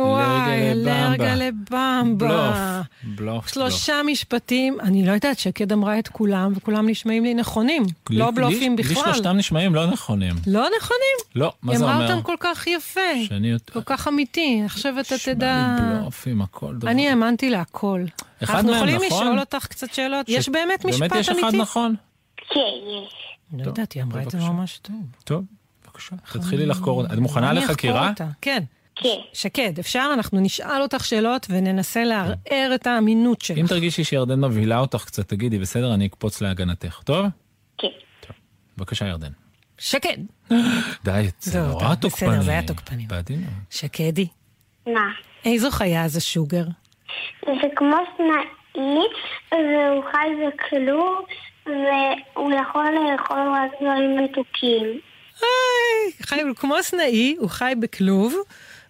[0.02, 0.70] וואי.
[0.72, 2.12] אלרגיה לבמבה.
[2.16, 2.86] בלוף.
[3.16, 3.48] בלוף.
[3.48, 7.82] שלושה משפטים, אני לא יודעת, שקד אמרה את כולם, וכולם נשמעים לי נכונים.
[8.10, 8.94] לי- לא לי- בלופים לי בכלל.
[9.04, 10.34] שלושתם נשמעים לא נכונים.
[10.46, 11.16] לא נכונים?
[11.34, 12.12] לא, מה היא זה אמרה אומר?
[12.14, 13.52] אותם כל כך יפה, שאני.
[13.72, 15.74] כל כך אמיתי, עכשיו אתה תדע...
[15.74, 16.90] נשמע לי בלופים, הכל דבר.
[16.90, 18.04] אני האמנתי להכל.
[18.44, 19.22] אחד אנחנו מהם יכולים נכון?
[19.26, 20.26] לשאול אותך קצת שאלות?
[20.26, 21.56] ש- יש באמת משפט באמת יש אחד אמיתי?
[21.58, 21.94] נכון?
[22.50, 22.60] כן,
[23.04, 23.14] יש.
[23.60, 24.38] לא יודעת, היא אמרה את זה.
[24.38, 24.94] ממש טוב.
[25.24, 25.44] טוב,
[25.86, 26.16] בבקשה.
[26.32, 27.04] תתחילי לחקור.
[27.04, 28.08] את מוכנה אני אחקור לחקירה?
[28.08, 28.26] אותה.
[28.40, 28.62] כן.
[29.02, 29.18] כן.
[29.32, 30.10] שקד, אפשר?
[30.14, 33.58] אנחנו נשאל אותך שאלות וננסה לערער את האמינות שלך.
[33.58, 37.00] אם תרגישי שירדן מבהילה אותך קצת, תגידי, בסדר, אני אקפוץ להגנתך.
[37.04, 37.26] טוב?
[37.78, 37.88] כן.
[38.76, 39.30] בבקשה, ירדן.
[39.78, 40.16] שקד.
[41.04, 42.28] די, זה טוב, נורא טוב, תוקפני.
[42.28, 43.06] בסדר, זה היה תוקפני.
[43.06, 43.50] בעדינות.
[43.70, 44.26] שקדי,
[44.86, 45.10] מה?
[45.44, 46.64] איזו חיה זה שוגר?
[47.46, 49.00] זה כמו סנאי,
[49.52, 51.24] והוא חי בכלוב,
[51.66, 55.00] והוא יכול לאכול רק דברים מתוקים.
[55.40, 58.34] היי, חי כמו סנאי, הוא חי בכלוב,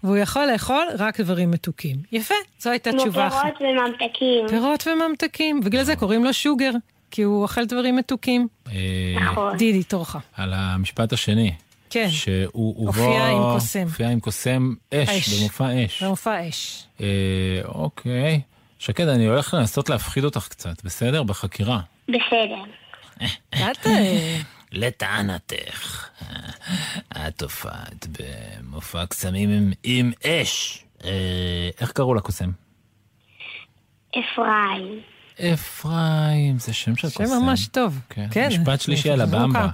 [0.05, 1.97] והוא יכול לאכול רק דברים מתוקים.
[2.13, 3.43] יפה, זו הייתה כמו תשובה אחת.
[3.59, 4.49] פירות וממתקים.
[4.49, 6.71] פירות וממתקים, בגלל זה קוראים לו שוגר,
[7.11, 8.49] כי הוא אוכל דברים מתוקים.
[8.73, 8.73] אה,
[9.31, 9.57] נכון.
[9.57, 10.17] דידי, תורך.
[10.37, 11.53] על המשפט השני.
[11.91, 12.09] כן.
[12.11, 13.83] שהוא הופיע ובו- עם קוסם.
[13.83, 15.29] הופיע עם קוסם אש.
[15.41, 16.03] במופע אש.
[16.03, 16.85] במופע אש.
[17.01, 17.07] אה,
[17.65, 18.41] אוקיי.
[18.79, 21.23] שקד, אני הולך לנסות להפחיד אותך קצת, בסדר?
[21.23, 21.81] בחקירה.
[22.09, 22.63] בסדר.
[23.55, 23.87] את...
[24.73, 26.09] לטענתך,
[27.11, 30.85] את הופעת במופע קסמים עם, עם אש.
[31.05, 32.51] אה, איך קראו לקוסם?
[34.11, 35.01] אפרים.
[35.53, 37.43] אפרים, זה שם של שם קוסם.
[37.43, 38.01] ממש טוב.
[38.31, 38.49] כן.
[38.49, 39.69] משפט שלישי על הבמבה.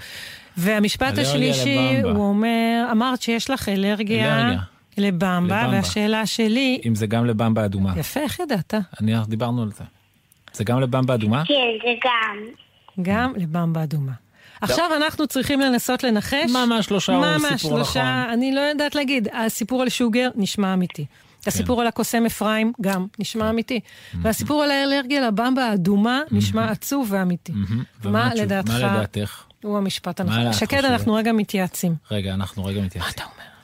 [0.56, 2.00] והמשפט השלישי.
[2.02, 4.60] הוא אומר, אמרת שיש לך אלרגיה אלרגיה.
[4.98, 5.68] לבמבה, לבמבה.
[5.76, 7.92] והשאלה שלי, אם זה גם לבמבה אדומה.
[7.98, 8.74] יפה, איך ידעת?
[9.00, 9.84] אני, דיברנו על זה.
[10.52, 11.44] זה גם לבמבה אדומה?
[11.44, 12.36] כן, זה גם.
[13.02, 14.12] גם לבמבה אדומה.
[14.60, 16.50] עכשיו אנחנו צריכים לנסות לנחש.
[16.50, 18.32] ממש שלושה הוא ממש סיפור שלושה, נכון.
[18.32, 19.28] אני לא יודעת להגיד.
[19.32, 21.04] הסיפור על שוגר נשמע אמיתי.
[21.42, 21.50] כן.
[21.50, 23.80] הסיפור על הקוסם אפרים גם נשמע אמיתי.
[24.22, 27.52] והסיפור על האלרגיה לבמבה האדומה נשמע עצוב ואמיתי.
[28.04, 29.42] מה לדעתך מה לדעתך?
[29.62, 30.52] הוא המשפט הנכון?
[30.52, 30.84] שקד?
[30.84, 31.94] אנחנו רגע מתייעצים.
[32.10, 33.00] רגע, אנחנו רגע מתייחסים.
[33.02, 33.56] מה אתה אומר?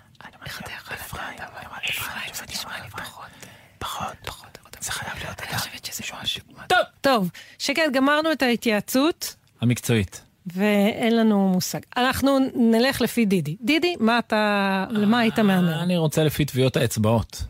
[0.46, 0.96] איך אתה יכול
[1.34, 1.50] לדעת?
[1.90, 3.24] אפרים זה נשמע לי פחות.
[3.78, 4.42] פחות, פחות.
[4.80, 6.42] זה חייב להיות אני חושבת שזה משהו.
[6.66, 9.34] טוב, טוב, שקד, גמרנו את ההתייעצות.
[9.60, 10.22] המקצועית.
[10.46, 11.78] ואין לנו מושג.
[11.96, 13.56] אנחנו נלך לפי דידי.
[13.60, 15.82] דידי, מה אתה, למה היית מהמר?
[15.82, 17.44] אני רוצה לפי טביעות האצבעות.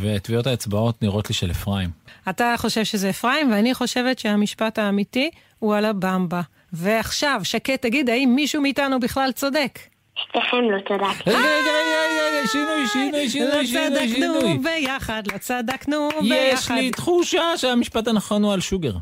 [0.00, 1.90] וטביעות האצבעות נראות לי של אפרים.
[2.30, 6.40] אתה חושב שזה אפרים, ואני חושבת שהמשפט האמיתי הוא על הבמבה.
[6.72, 9.78] ועכשיו, שקד, תגיד, האם מישהו מאיתנו בכלל צודק?
[10.16, 11.30] שתיכם לא צדקתם.
[11.30, 14.58] רגע, רגע, רגע, רגע, שינוי, שינוי, לא שינוי, שינוי, צדקנו שינוי.
[14.58, 16.74] ביחד, לא צדקנו יש ביחד.
[16.74, 18.92] לי תחושה שהמשפט הנכון הוא על שוגר.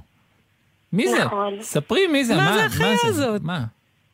[0.92, 1.24] מי זה?
[1.24, 1.58] נכון.
[1.62, 3.42] ספרי מי זה, מה מה זה החיה הזאת?
[3.44, 3.60] מה?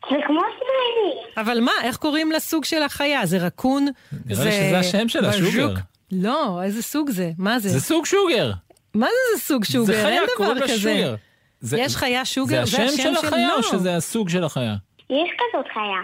[0.09, 1.43] זה כמו סנאי.
[1.43, 3.25] אבל מה, איך קוראים לסוג של החיה?
[3.25, 3.87] זה רקון?
[4.25, 5.33] נראה לי שזה השם שלה?
[5.33, 5.73] שוגר.
[6.11, 7.31] לא, איזה סוג זה?
[7.37, 7.69] מה זה?
[7.69, 8.51] זה סוג שוגר.
[8.93, 9.85] מה זה זה סוג שוגר?
[9.85, 10.77] זה חיה, אין קוראים דבר לה.
[10.77, 11.15] שוגר.
[11.61, 12.65] זה- יש חיה שוגר?
[12.65, 13.57] זה השם של החיה לא.
[13.57, 14.75] או שזה הסוג של החיה?
[15.09, 16.01] יש כזאת חיה.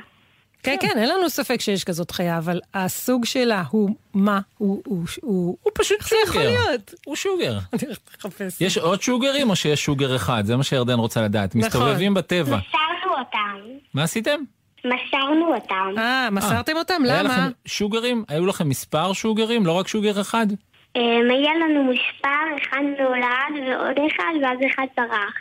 [0.64, 4.40] כן, כן, אין לנו ספק שיש כזאת חיה, אבל הסוג שלה הוא מה?
[4.58, 4.82] הוא...
[4.86, 5.04] הוא...
[5.22, 5.58] הוא...
[5.64, 6.50] הוא פשוט איך זה יכול שוגר.
[6.50, 6.94] להיות?
[7.06, 7.52] הוא שוגר.
[7.74, 8.62] אני הולכת לחפש.
[8.62, 10.46] יש עוד שוגרים או שיש שוגר אחד?
[10.46, 11.56] זה מה שירדן רוצה לדעת.
[11.56, 11.68] נכון.
[11.68, 12.58] מסתובבים בטבע.
[12.58, 13.78] מסרנו אותם.
[13.94, 14.40] מה עשיתם?
[14.86, 15.94] מסרנו אותם.
[15.98, 17.02] אה, מסרתם אותם?
[17.06, 17.34] היה למה?
[17.34, 18.24] לכם שוגרים?
[18.28, 19.66] היו לכם מספר שוגרים?
[19.66, 20.48] לא רק שוגר אחד?
[20.96, 21.02] אמ,
[21.32, 25.34] היה לנו מספר, אחד נולד ועוד אחד, ואז אחד ברח.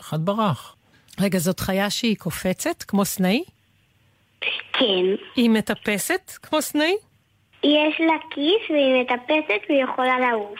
[0.00, 0.76] אחד ברח.
[1.20, 3.42] רגע, זאת חיה שהיא קופצת, כמו סנאי?
[4.80, 5.24] כן.
[5.36, 6.94] היא מטפסת, כמו סנאי?
[7.64, 10.58] יש לה כיס והיא מטפסת והיא יכולה לעוף.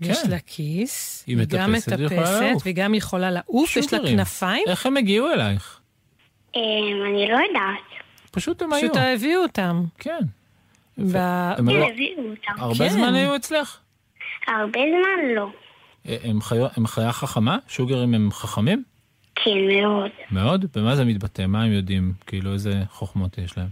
[0.00, 0.30] יש כן.
[0.30, 2.62] לה כיס, היא היא גם מטפסת והיא יכולה מטפסת, לעוף.
[2.64, 3.98] והיא גם יכולה לעוף, יש לה.
[3.98, 5.80] כנפיים, איך הם הגיעו אלייך?
[6.56, 6.60] אמ,
[7.10, 8.04] אני לא יודעת.
[8.30, 8.82] פשוט הם היו.
[8.82, 9.82] פשוט הביאו אותם.
[9.98, 10.18] כן.
[10.98, 11.84] ב- הם כן, היו...
[11.88, 12.52] הביאו אותם.
[12.62, 12.88] הרבה כן.
[12.88, 13.78] זמן היו אצלך?
[14.48, 15.46] הרבה זמן לא.
[16.08, 16.16] אה,
[16.76, 17.58] הם חיה חכמה?
[17.68, 18.82] שוגרים הם חכמים?
[19.34, 20.10] כן, מאוד.
[20.30, 20.64] מאוד?
[20.76, 21.46] במה זה מתבטא?
[21.46, 22.12] מה הם יודעים?
[22.26, 23.68] כאילו, איזה חוכמות יש להם?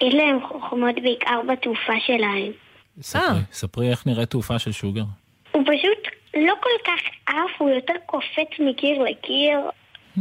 [0.00, 2.52] יש להם חוכמות בעיקר בתעופה שלהם.
[3.00, 5.04] ספרי, ספרי איך נראית תעופה של שוגר.
[5.52, 9.58] הוא פשוט לא כל כך עף, הוא יותר קופץ מקיר לקיר.
[10.16, 10.20] Hmm,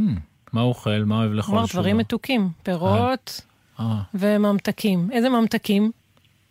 [0.53, 0.99] מה הוא אוכל?
[1.05, 1.79] מה אוהב לאכול כלומר, שוגר?
[1.81, 3.41] דברים מתוקים, פירות
[3.79, 5.09] אה, וממתקים.
[5.11, 5.91] איזה ממתקים?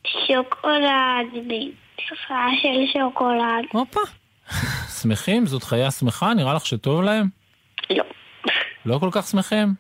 [0.07, 3.65] שוקולד, בשפה של שוקולד.
[3.73, 4.01] הופה.
[5.03, 5.47] שמחים?
[5.47, 6.35] זאת חיה שמחה?
[6.35, 7.27] נראה לך שטוב להם?
[7.91, 8.05] לא.
[8.87, 9.75] לא כל כך שמחים?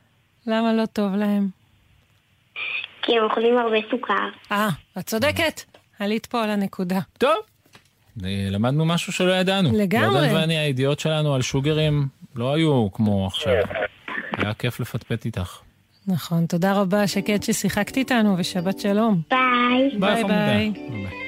[0.46, 1.48] למה לא טוב להם?
[3.02, 4.28] כי הם אוכלים הרבה סוכר.
[4.52, 5.60] אה, את צודקת.
[5.98, 6.98] עלית פה על הנקודה.
[7.18, 7.36] טוב.
[8.24, 9.70] אה, למדנו משהו שלא ידענו.
[9.72, 10.26] לגמרי.
[10.26, 13.52] ירדן ואני, הידיעות שלנו על שוגרים לא היו כמו עכשיו.
[14.36, 15.58] היה כיף לפטפט איתך.
[16.06, 19.20] נכון, תודה רבה, שקד, ששיחקת איתנו, ושבת שלום.
[19.30, 20.00] ביי.
[20.00, 20.46] ביי חמודה.
[20.46, 20.70] ביי.
[20.70, 21.27] ביי.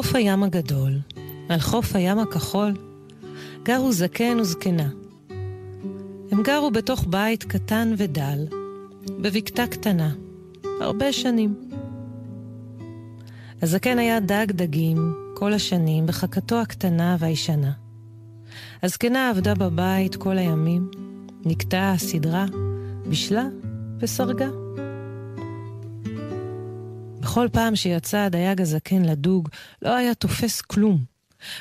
[0.00, 0.98] חוף הים הגדול,
[1.48, 2.72] על חוף הים הכחול,
[3.62, 4.88] גרו זקן וזקנה.
[6.30, 8.46] הם גרו בתוך בית קטן ודל,
[9.20, 10.12] בבקתה קטנה,
[10.80, 11.54] הרבה שנים.
[13.62, 17.72] הזקן היה דג דגים כל השנים בחכתו הקטנה והישנה.
[18.82, 20.90] הזקנה עבדה בבית כל הימים,
[21.44, 22.46] נקטעה, סדרה,
[23.06, 23.46] בישלה
[23.98, 24.59] וסרגה.
[27.20, 29.48] בכל פעם שיצא הדייג הזקן לדוג,
[29.82, 31.04] לא היה תופס כלום.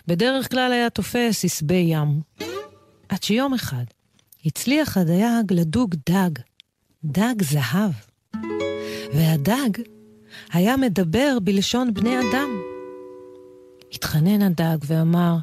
[0.07, 2.21] בדרך כלל היה תופס עשבי ים.
[3.09, 3.83] עד שיום אחד
[4.45, 6.29] הצליח הדייג לדוג דג,
[7.03, 7.91] דג זהב.
[9.13, 9.69] והדג
[10.53, 12.49] היה מדבר בלשון בני אדם.
[13.93, 15.35] התחנן הדג ואמר,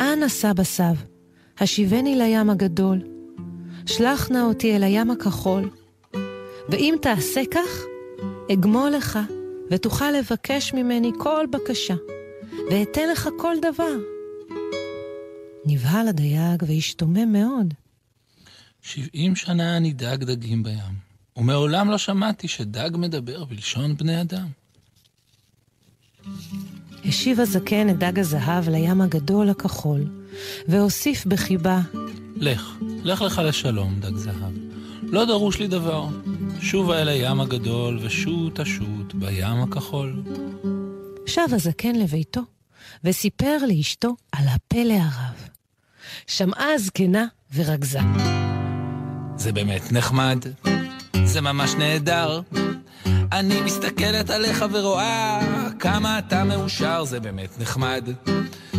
[0.00, 0.94] אנא סבא סב,
[1.58, 3.02] השיבני לים הגדול,
[3.86, 5.70] שלח נא אותי אל הים הכחול,
[6.68, 7.93] ואם תעשה כך,
[8.52, 9.18] אגמול לך,
[9.70, 11.94] ותוכל לבקש ממני כל בקשה,
[12.70, 13.94] ואתן לך כל דבר.
[15.66, 17.74] נבהל הדייג והשתומם מאוד.
[18.82, 20.94] שבעים שנה אני דג דגים בים,
[21.36, 24.46] ומעולם לא שמעתי שדג מדבר בלשון בני אדם.
[27.04, 30.04] השיב הזקן את דג הזהב לים הגדול הכחול,
[30.68, 31.80] והוסיף בחיבה,
[32.36, 34.52] לך, לך לך לשלום, דג זהב.
[35.02, 36.08] לא דרוש לי דבר.
[36.64, 40.22] שובה אל הים הגדול, ושוט אשוט בים הכחול.
[41.26, 42.40] שב הזקן לביתו,
[43.04, 45.48] וסיפר לאשתו על הפלא הרב.
[46.26, 47.98] שמעה הזקנה ורגזה.
[49.36, 50.38] זה באמת נחמד,
[51.24, 52.40] זה ממש נהדר.
[53.32, 55.40] אני מסתכלת עליך ורואה
[55.78, 58.08] כמה אתה מאושר, זה באמת נחמד.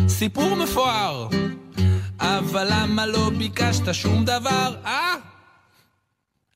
[0.08, 1.28] סיפור מפואר,
[2.20, 4.74] אבל למה לא ביקשת שום דבר?
[4.84, 5.35] אה?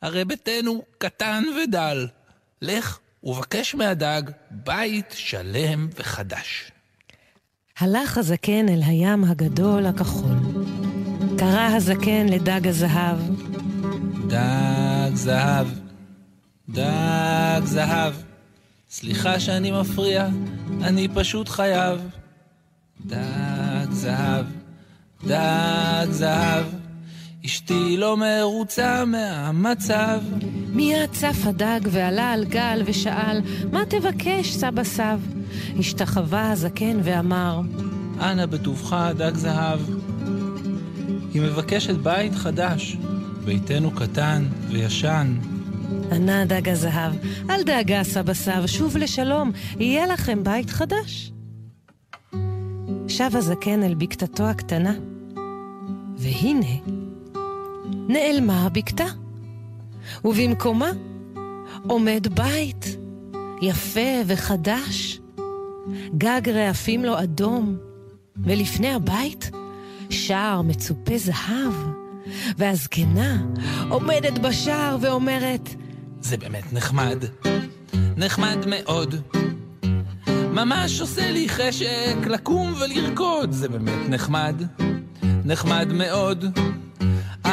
[0.03, 2.07] הרי ביתנו קטן ודל.
[2.62, 6.72] לך ובקש מהדג בית שלם וחדש.
[7.78, 10.36] הלך הזקן אל הים הגדול הכחול.
[11.38, 13.18] קרא הזקן לדג הזהב,
[14.26, 15.66] דג זהב,
[16.68, 18.14] דג זהב,
[18.90, 20.28] סליחה שאני מפריע,
[20.82, 22.01] אני פשוט חייב.
[23.07, 24.46] דג זהב,
[25.24, 26.64] דג זהב,
[27.47, 30.20] אשתי לא מרוצה מהמצב.
[30.72, 33.41] מיד צף הדג ועלה על גל ושאל,
[33.72, 35.20] מה תבקש, סבא סב?
[35.78, 37.61] השתחווה הזקן ואמר,
[38.20, 39.80] אנא בטובך, דג זהב.
[41.34, 42.97] היא מבקשת בית חדש,
[43.45, 45.36] ביתנו קטן וישן.
[46.12, 47.12] ענה דג הזהב,
[47.51, 51.32] אל דאגה, סבא סב, שוב לשלום, יהיה לכם בית חדש.
[53.09, 54.95] שב הזקן אל בקתתו הקטנה,
[56.16, 56.99] והנה,
[58.11, 59.04] נעלמה הבקתה,
[60.24, 60.90] ובמקומה
[61.88, 62.96] עומד בית
[63.62, 65.20] יפה וחדש,
[66.18, 67.76] גג רעפים לו אדום,
[68.44, 69.50] ולפני הבית
[70.11, 71.72] שער מצופה זהב,
[72.56, 73.42] והזקנה
[73.88, 75.68] עומדת בשער ואומרת,
[76.20, 77.24] זה באמת נחמד,
[78.16, 79.14] נחמד מאוד.
[80.28, 84.62] ממש עושה לי חשק לקום ולרקוד, זה באמת נחמד,
[85.44, 86.44] נחמד מאוד.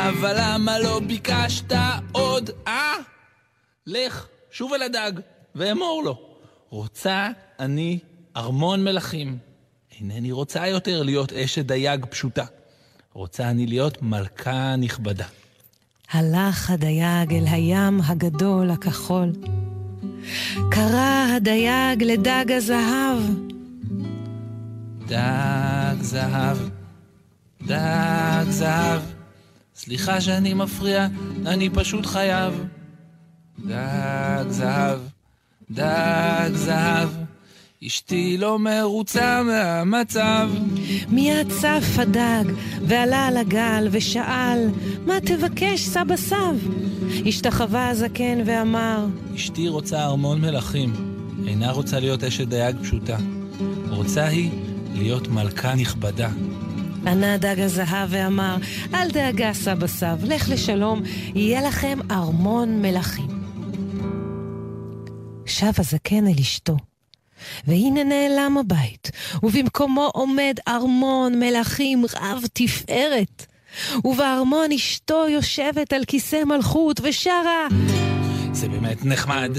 [0.09, 1.73] אבל למה לא ביקשת
[2.11, 2.93] עוד, אה?
[3.87, 5.11] לך, שוב אל הדג,
[5.55, 6.19] ואמור לו,
[6.69, 7.29] רוצה
[7.59, 7.99] אני
[8.37, 9.37] ארמון מלכים.
[9.99, 12.45] אינני רוצה יותר להיות אשת דייג פשוטה.
[13.13, 15.25] רוצה אני להיות מלכה נכבדה.
[16.11, 19.31] הלך הדייג אל הים הגדול הכחול.
[20.71, 23.19] קרא הדייג לדג הזהב,
[25.07, 26.57] דג זהב,
[27.61, 29.16] דג זהב,
[29.77, 31.07] סליחה שאני מפריע,
[31.45, 32.63] אני פשוט חייב.
[33.65, 34.99] דג זהב,
[35.71, 37.09] דג זהב,
[37.87, 40.49] אשתי לא מרוצה מהמצב.
[41.09, 42.43] מיד צף הדג
[42.87, 44.67] ועלה על הגל ושאל,
[45.05, 46.55] מה תבקש, סבא סב?
[47.25, 49.05] השתחווה הזקן ואמר,
[49.35, 50.93] אשתי רוצה ארמון מלכים,
[51.47, 53.17] אינה רוצה להיות אשת דייג פשוטה.
[53.89, 54.51] רוצה היא
[54.93, 56.29] להיות מלכה נכבדה.
[57.07, 58.55] ענה דג הזהב ואמר,
[58.93, 61.01] אל דאגה, סבא סב, לך לשלום,
[61.35, 63.27] יהיה לכם ארמון מלכים.
[65.45, 66.77] שב הזקן אל אשתו,
[67.67, 69.11] והנה נעלם הבית,
[69.43, 73.45] ובמקומו עומד ארמון מלכים רב תפארת.
[74.05, 77.67] ובארמון אשתו יושבת על כיסא מלכות ושרה,
[78.51, 79.51] זה באמת נחמד,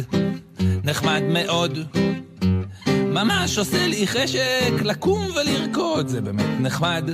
[0.84, 1.78] נחמד מאוד.
[3.22, 7.10] ממש עושה לי חשק לקום ולרקוד, זה באמת נחמד,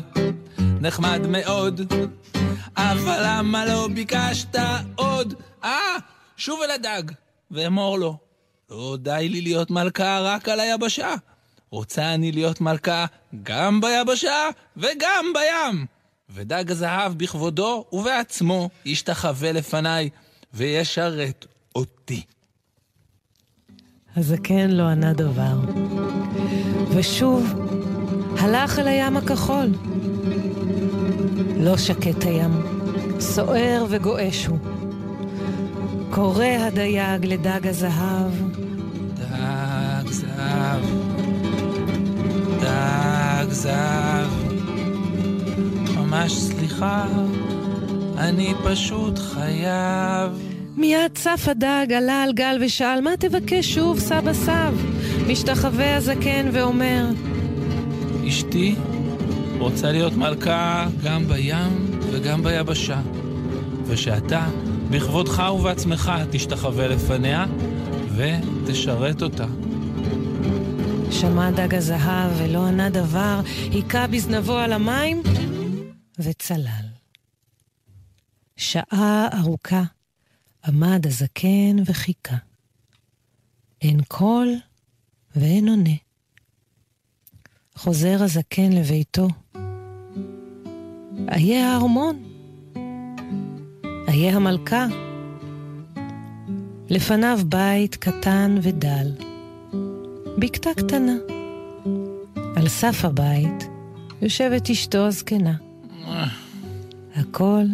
[0.59, 1.93] נחמד מאוד.
[2.77, 4.57] אבל למה לא ביקשת
[4.95, 5.35] עוד?
[5.65, 5.97] אה,
[6.37, 7.03] שוב אל הדג,
[7.51, 8.17] ואמור לו,
[8.71, 11.15] לא די לי להיות מלכה רק על היבשה.
[11.71, 13.07] רוצה אני להיות מלכה
[13.43, 15.87] גם ביבשה וגם בים.
[16.31, 20.11] ודג הזהב בכבודו ובעצמו ישתחווה לפניי
[20.55, 22.23] וישרת אותי.
[24.17, 25.61] הזקן לא ענה דבר.
[26.95, 27.55] ושוב,
[28.39, 29.67] הלך אל הים הכחול.
[31.57, 32.51] לא שקט הים,
[33.21, 34.59] סוער וגועש הוא.
[36.11, 38.33] קורא הדייג לדג הזהב,
[39.15, 40.83] דג זהב,
[42.61, 44.31] דג זהב,
[45.97, 47.07] ממש סליחה,
[48.19, 50.54] אני פשוט חייב.
[50.77, 54.75] מיד צף הדג, עלה על גל ושאל, מה תבקש שוב, סבא סב?
[55.27, 57.07] משתחווה הזקן ואומר,
[58.29, 58.75] אשתי
[59.59, 63.01] רוצה להיות מלכה גם בים וגם ביבשה,
[63.87, 64.47] ושאתה,
[64.91, 67.45] בכבודך ובעצמך, תשתחווה לפניה
[68.17, 69.47] ותשרת אותה.
[71.11, 73.41] שמע דג הזהב ולא ענה דבר,
[73.73, 75.23] היכה בזנבו על המים
[76.19, 76.85] וצלל.
[78.57, 79.83] שעה ארוכה
[80.69, 82.37] עמד הזקן וחיכה.
[83.83, 84.55] אין קול
[85.37, 85.95] ואין עונה.
[87.75, 89.29] חוזר הזקן לביתו,
[91.29, 92.23] איה הארמון,
[94.09, 94.87] איה המלכה.
[96.91, 99.13] לפניו בית קטן ודל,
[100.39, 101.15] בקתה קטנה.
[102.57, 103.69] על סף הבית
[104.23, 105.55] יושבת אשתו הזקנה.
[107.17, 107.65] הכל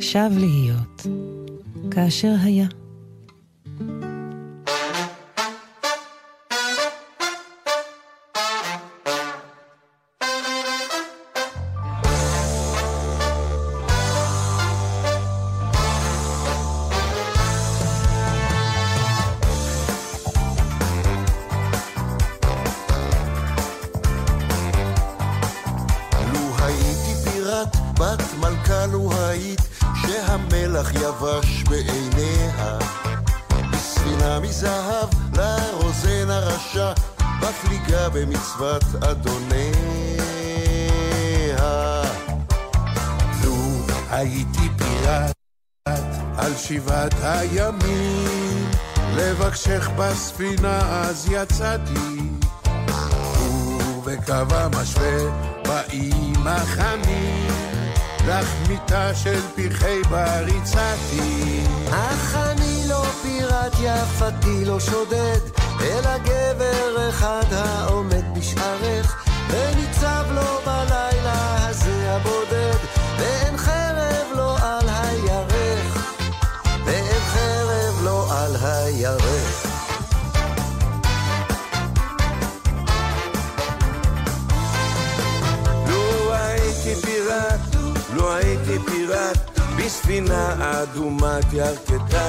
[0.00, 1.06] שב להיות
[1.98, 2.66] כאשר היה.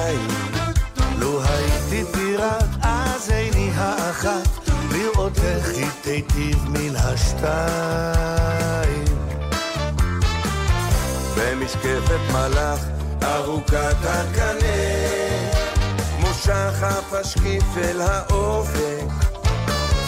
[0.00, 0.28] ירכתיים.
[1.18, 4.48] לו הייתי פיראט, אז איני האחת,
[4.92, 8.40] לראות איך היא תיטיב מן השתיים.
[11.36, 12.80] במשקפת מלאך
[13.22, 14.80] ארוכת הקנה,
[16.20, 19.06] מושך אף השקיף אל האופק,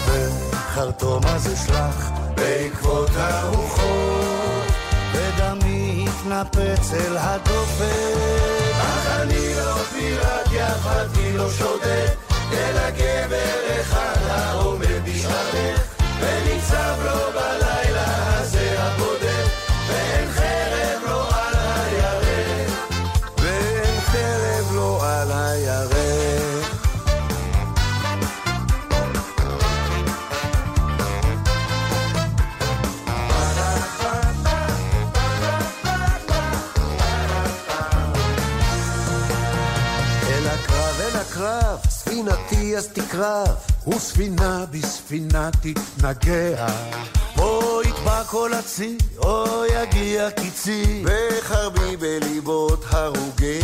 [0.05, 4.67] וחרטום אז אשלח בעקבות הרוחות,
[5.13, 8.62] ודמי יתנפץ אל הדופק.
[8.83, 12.07] אך אני לא פיראט יפתי לא שודד,
[12.53, 15.81] אלא גבר אחד העומד בשערך,
[16.19, 17.42] וניצב לו בלילה
[43.13, 43.47] תקרב.
[43.87, 46.67] וספינה בספינה תתנגע,
[47.37, 51.05] או יטבע כל הצי, או יגיע קיצי.
[51.05, 53.63] וחרבי בליבות הרוגיה.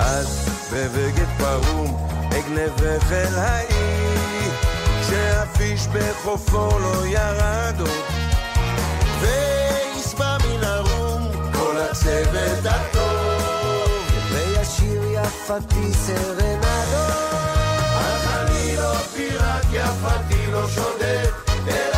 [0.00, 4.48] אז בבגד פרום אגנבך אל האי,
[5.02, 7.88] כשהפיש בחופו לא ירד עוד,
[9.20, 11.22] וישבע מן הרום
[11.52, 12.93] כל הצוות
[15.24, 16.66] יפתי סרנדו.
[17.96, 21.28] אך אני לא פיראט יפתי לא שודד,
[21.68, 21.93] אלא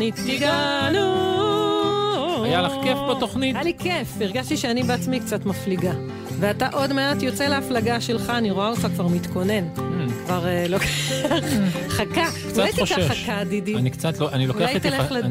[0.00, 1.40] לסוף התוכנית הגענו.
[2.44, 3.56] היה לך כיף בתוכנית?
[3.56, 5.92] היה לי כיף, הרגשתי שאני בעצמי קצת מפליגה.
[6.40, 9.68] ואתה עוד מעט יוצא להפלגה שלך, אני רואה אותך כבר מתכונן.
[10.26, 10.86] כבר אה, לוקח...
[11.88, 12.30] חכה.
[12.48, 12.98] קצת אולי תיקח.
[13.08, 13.76] חכה, דידי.
[13.76, 14.46] אני קצת לא, אני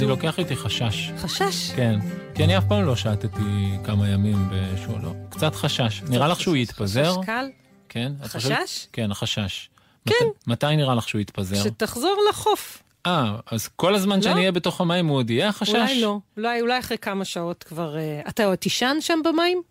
[0.06, 1.12] לוקח איתי, חשש.
[1.18, 1.72] חשש?
[1.76, 2.00] כן.
[2.36, 3.38] כי אני אף פעם לא שטתי
[3.84, 5.14] כמה ימים בשוע, לא.
[5.30, 6.02] קצת חשש.
[6.10, 7.12] נראה לך שהוא יתפזר?
[7.12, 7.46] חשש קל?
[7.90, 8.12] כן.
[8.24, 8.88] חשש?
[8.94, 9.70] כן, החשש.
[10.06, 10.16] כן.
[10.26, 11.64] מת- מתי נראה לך שהוא יתפזר?
[11.64, 12.84] שתחזור לחוף.
[13.06, 14.22] אה, אז כל הזמן לא?
[14.22, 15.70] שאני אהיה בתוך המים הוא עוד יהיה החשש?
[15.76, 16.20] אולי לא.
[16.38, 17.98] אולי, אולי אחרי כמה שעות כבר...
[17.98, 19.62] אה, אתה עוד תישן שם במים?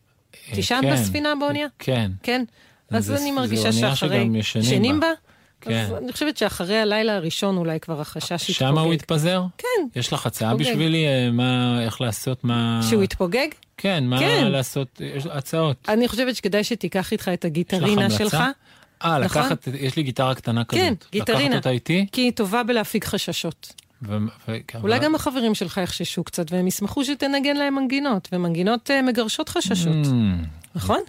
[0.51, 0.93] אה, תישן כן.
[0.93, 1.67] בספינה באונייה?
[1.79, 2.11] כן.
[2.23, 2.45] כן.
[2.91, 4.29] אז זה- אני מרגישה שאחרי...
[4.35, 5.07] ישנים בה.
[5.07, 5.13] בה?
[5.61, 5.73] כן.
[5.91, 8.53] אז אני חושבת שאחרי הלילה הראשון אולי כבר החשש יתפוגג.
[8.71, 9.43] שמה הוא יתפזר?
[9.59, 9.67] כן.
[9.97, 10.71] יש לך הצעה יתפוגג.
[10.71, 11.07] בשבילי?
[11.07, 12.81] אה, מה, איך לעשות, מה...
[12.91, 13.49] שהוא יתפוגג?
[13.77, 14.47] כן, מה כן.
[14.47, 15.01] לעשות?
[15.17, 15.77] יש הצעות.
[15.89, 18.19] אני חושבת שכדאי שתיקח איתך את יש לך הגיטרינה המלצה?
[18.19, 18.37] שלך.
[19.05, 19.43] אה, נכון?
[19.43, 20.81] לקחת, יש לי גיטרה קטנה כזאת.
[20.85, 21.45] כן, גיטרינה.
[21.45, 22.07] לקחת אותה איתי?
[22.13, 23.73] כי היא טובה בלהפיג חששות.
[24.03, 24.17] ו-
[24.49, 29.03] ו- אולי אבל- גם החברים שלך יחששו קצת, והם ישמחו שתנגן להם מנגינות, ומנגינות אה,
[29.03, 31.01] מגרשות חששות, Mm, נכון?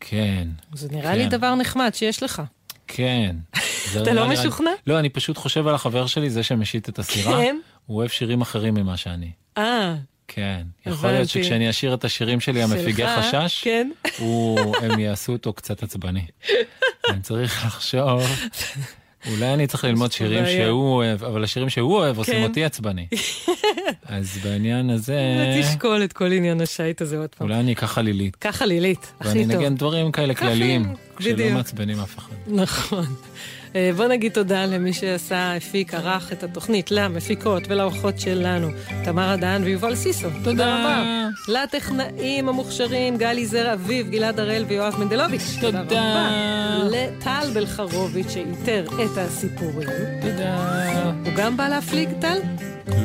[0.00, 0.48] כן.
[0.74, 1.28] זה נראה לי כן.
[1.30, 2.42] דבר נחמד שיש לך.
[2.86, 3.36] כן.
[4.02, 4.70] אתה לא לי- משוכנע?
[4.86, 7.32] לא, אני פשוט חושב על החבר שלי, זה שמשית את הסירה.
[7.40, 7.56] כן?
[7.86, 9.30] הוא אוהב שירים אחרים ממה שאני.
[9.58, 9.94] אה,
[10.28, 10.62] כן.
[10.86, 11.28] יכול להיות.
[11.28, 13.90] שכשאני אשיר את השירים שלי המפיגי חשש, כן.
[14.18, 16.24] הוא- הם יעשו אותו קצת עצבני.
[17.10, 18.22] אני צריך לחשוב,
[19.30, 20.44] אולי אני צריך ללמוד שירים.
[20.46, 22.42] שהוא אוהב, אבל השירים שהוא אוהב עושים כן.
[22.42, 23.06] אותי עצבני.
[24.06, 25.18] אז בעניין הזה,
[25.60, 27.48] תשקול את כל עניין השייט הזה עוד פעם.
[27.48, 28.36] אולי אני אקח חלילית.
[28.36, 29.52] ככה לילית, הכי ואני טוב.
[29.54, 31.50] אנגן דברים כאלה כלליים, שלא.
[31.50, 32.32] מעצבנים אף אחד.
[32.46, 33.04] נכון.
[33.76, 38.68] אה, בוא נגיד תודה למי שעשה, הפיק, ערך את התוכנית, למפיקות ולאורחות שלנו,
[39.04, 40.28] תמרה דהן ויובל סיסו.
[40.44, 41.28] תודה רבה.
[41.48, 45.56] לטכנאים המוכשרים, גלי זר אביב, גלעד הראל ויואב מנדלוביץ'.
[45.60, 46.28] תודה רבה.
[46.90, 49.88] לטל בלחרוביץ' שאיתר את הסיפורים.
[50.20, 51.12] תודה.
[51.24, 52.38] הוא גם בא להפליג, טל?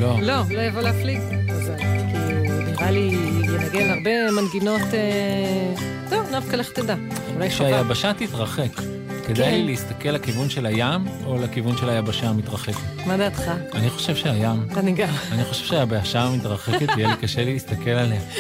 [0.02, 0.18] לא.
[0.22, 1.20] לא, לא יבוא להפליג.
[1.48, 1.78] מזל.
[1.78, 4.82] כי הוא נראה לי ינגן הרבה מנגינות...
[4.94, 5.74] אה,
[6.10, 6.96] טוב, דווקא לך תדע.
[7.36, 7.70] אולי חבל.
[7.70, 8.82] שהיבשה תתרחק.
[9.28, 12.74] כדאי לי להסתכל לכיוון של הים, או לכיוון של היבשה המתרחקת?
[13.06, 13.52] מה דעתך?
[13.74, 14.68] אני חושב שהים.
[14.78, 15.08] אני גם.
[15.32, 18.20] אני חושב שהיבשה המתרחקת, יהיה לי קשה להסתכל עליה.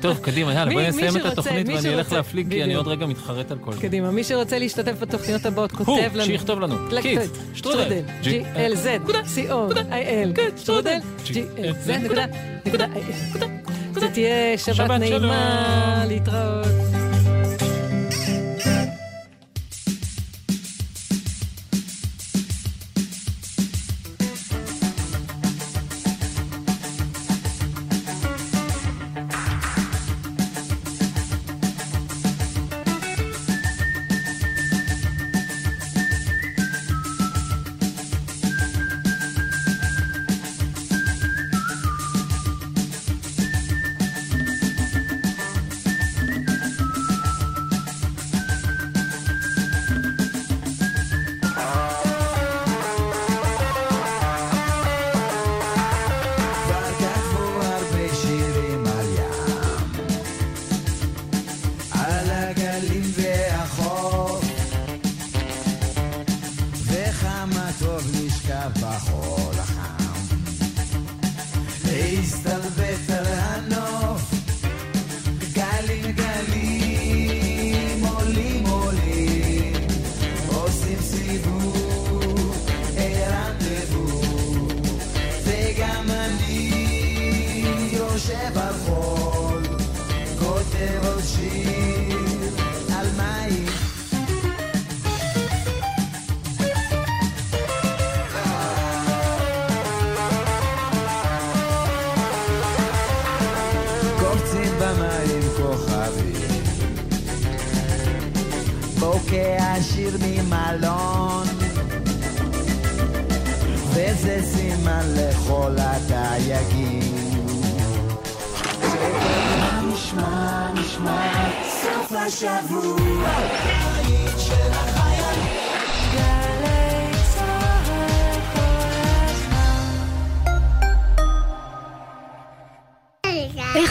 [0.00, 2.74] טוב, קדימה, יאללה, בואי נסיים את התוכנית ואני אלך להפליג, כי אני.
[2.74, 3.80] עוד רגע מתחרט על כל זה.
[3.80, 6.24] קדימה, מי שרוצה להשתתף בתוכניות הבאות, כותב הוא, לנו.
[6.24, 6.74] שיכתוב לנו.
[7.02, 7.20] קיט,
[7.54, 12.24] שטרודל, G-L-Z, C-O-I-L, שטרודל, G-L-Z, נקודה,
[12.66, 13.38] נקודה, I-L.
[14.00, 16.08] זה תהיה שבת שבת נעימה, שלום.
[16.08, 16.95] להתראות.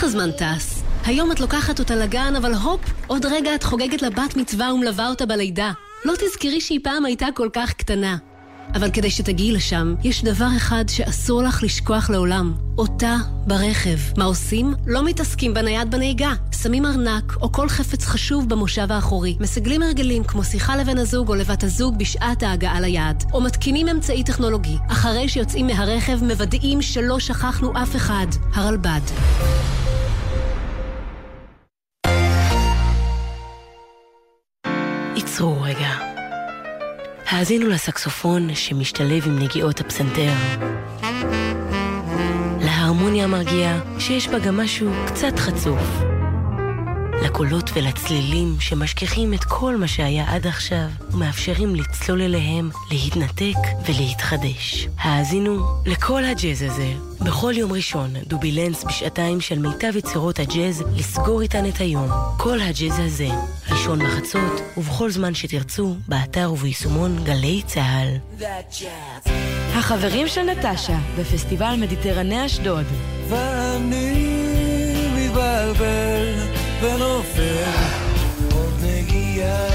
[0.05, 0.83] הזמן טס?
[1.05, 5.09] היום את לוקחת אותה לגן, אבל הופ, עוד רגע את חוגגת לה בת מצווה ומלווה
[5.09, 5.71] אותה בלידה.
[6.05, 8.17] לא תזכרי שהיא פעם הייתה כל כך קטנה.
[8.73, 12.53] אבל כדי שתגיעי לשם, יש דבר אחד שאסור לך לשכוח לעולם.
[12.77, 13.15] אותה
[13.47, 13.97] ברכב.
[14.17, 14.73] מה עושים?
[14.87, 16.33] לא מתעסקים בנייד בנהיגה.
[16.61, 19.37] שמים ארנק או כל חפץ חשוב במושב האחורי.
[19.39, 23.23] מסגלים הרגלים כמו שיחה לבן הזוג או לבת הזוג בשעת ההגעה ליעד.
[23.33, 24.77] או מתקינים אמצעי טכנולוגי.
[24.91, 28.27] אחרי שיוצאים מהרכב, מוודאים שלא שכחנו אף אחד.
[28.53, 29.01] הרלב"ד.
[35.35, 35.89] עצרו רגע.
[37.27, 40.31] האזינו לסקסופון שמשתלב עם נגיעות הפסנתר.
[42.61, 46.14] להרמוניה המרגיעה שיש בה גם משהו קצת חצוף.
[47.23, 53.57] לקולות ולצלילים שמשכיחים את כל מה שהיה עד עכשיו, ומאפשרים לצלול אליהם, להתנתק
[53.87, 54.87] ולהתחדש.
[54.97, 56.93] האזינו לכל הג'אז הזה.
[57.21, 62.09] בכל יום ראשון, דובילנס בשעתיים של מיטב יצירות הג'אז, לסגור איתן את היום.
[62.37, 63.27] כל הג'אז הזה,
[63.71, 68.17] ראשון בחצות, ובכל זמן שתרצו, באתר וביישומון גלי צה"ל.
[69.73, 72.85] החברים של נטשה, בפסטיבל מדיטרני אשדוד.
[73.29, 74.13] ואני
[75.15, 77.63] מתבלבל ונופל
[78.53, 79.67] עוד נגיעה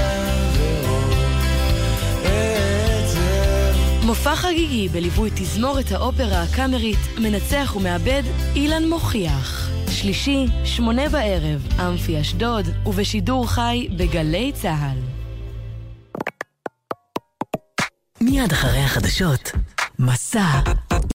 [0.53, 1.13] ועוד
[2.23, 8.23] עצב מופע חגיגי בליווי תזמורת האופרה הקאמרית, מנצח ומאבד
[8.55, 9.71] אילן מוכיח.
[9.91, 14.97] שלישי, שמונה בערב, אמפי אשדוד, ובשידור חי בגלי צה"ל.
[18.21, 19.51] מיד אחרי החדשות,
[19.99, 20.59] מסע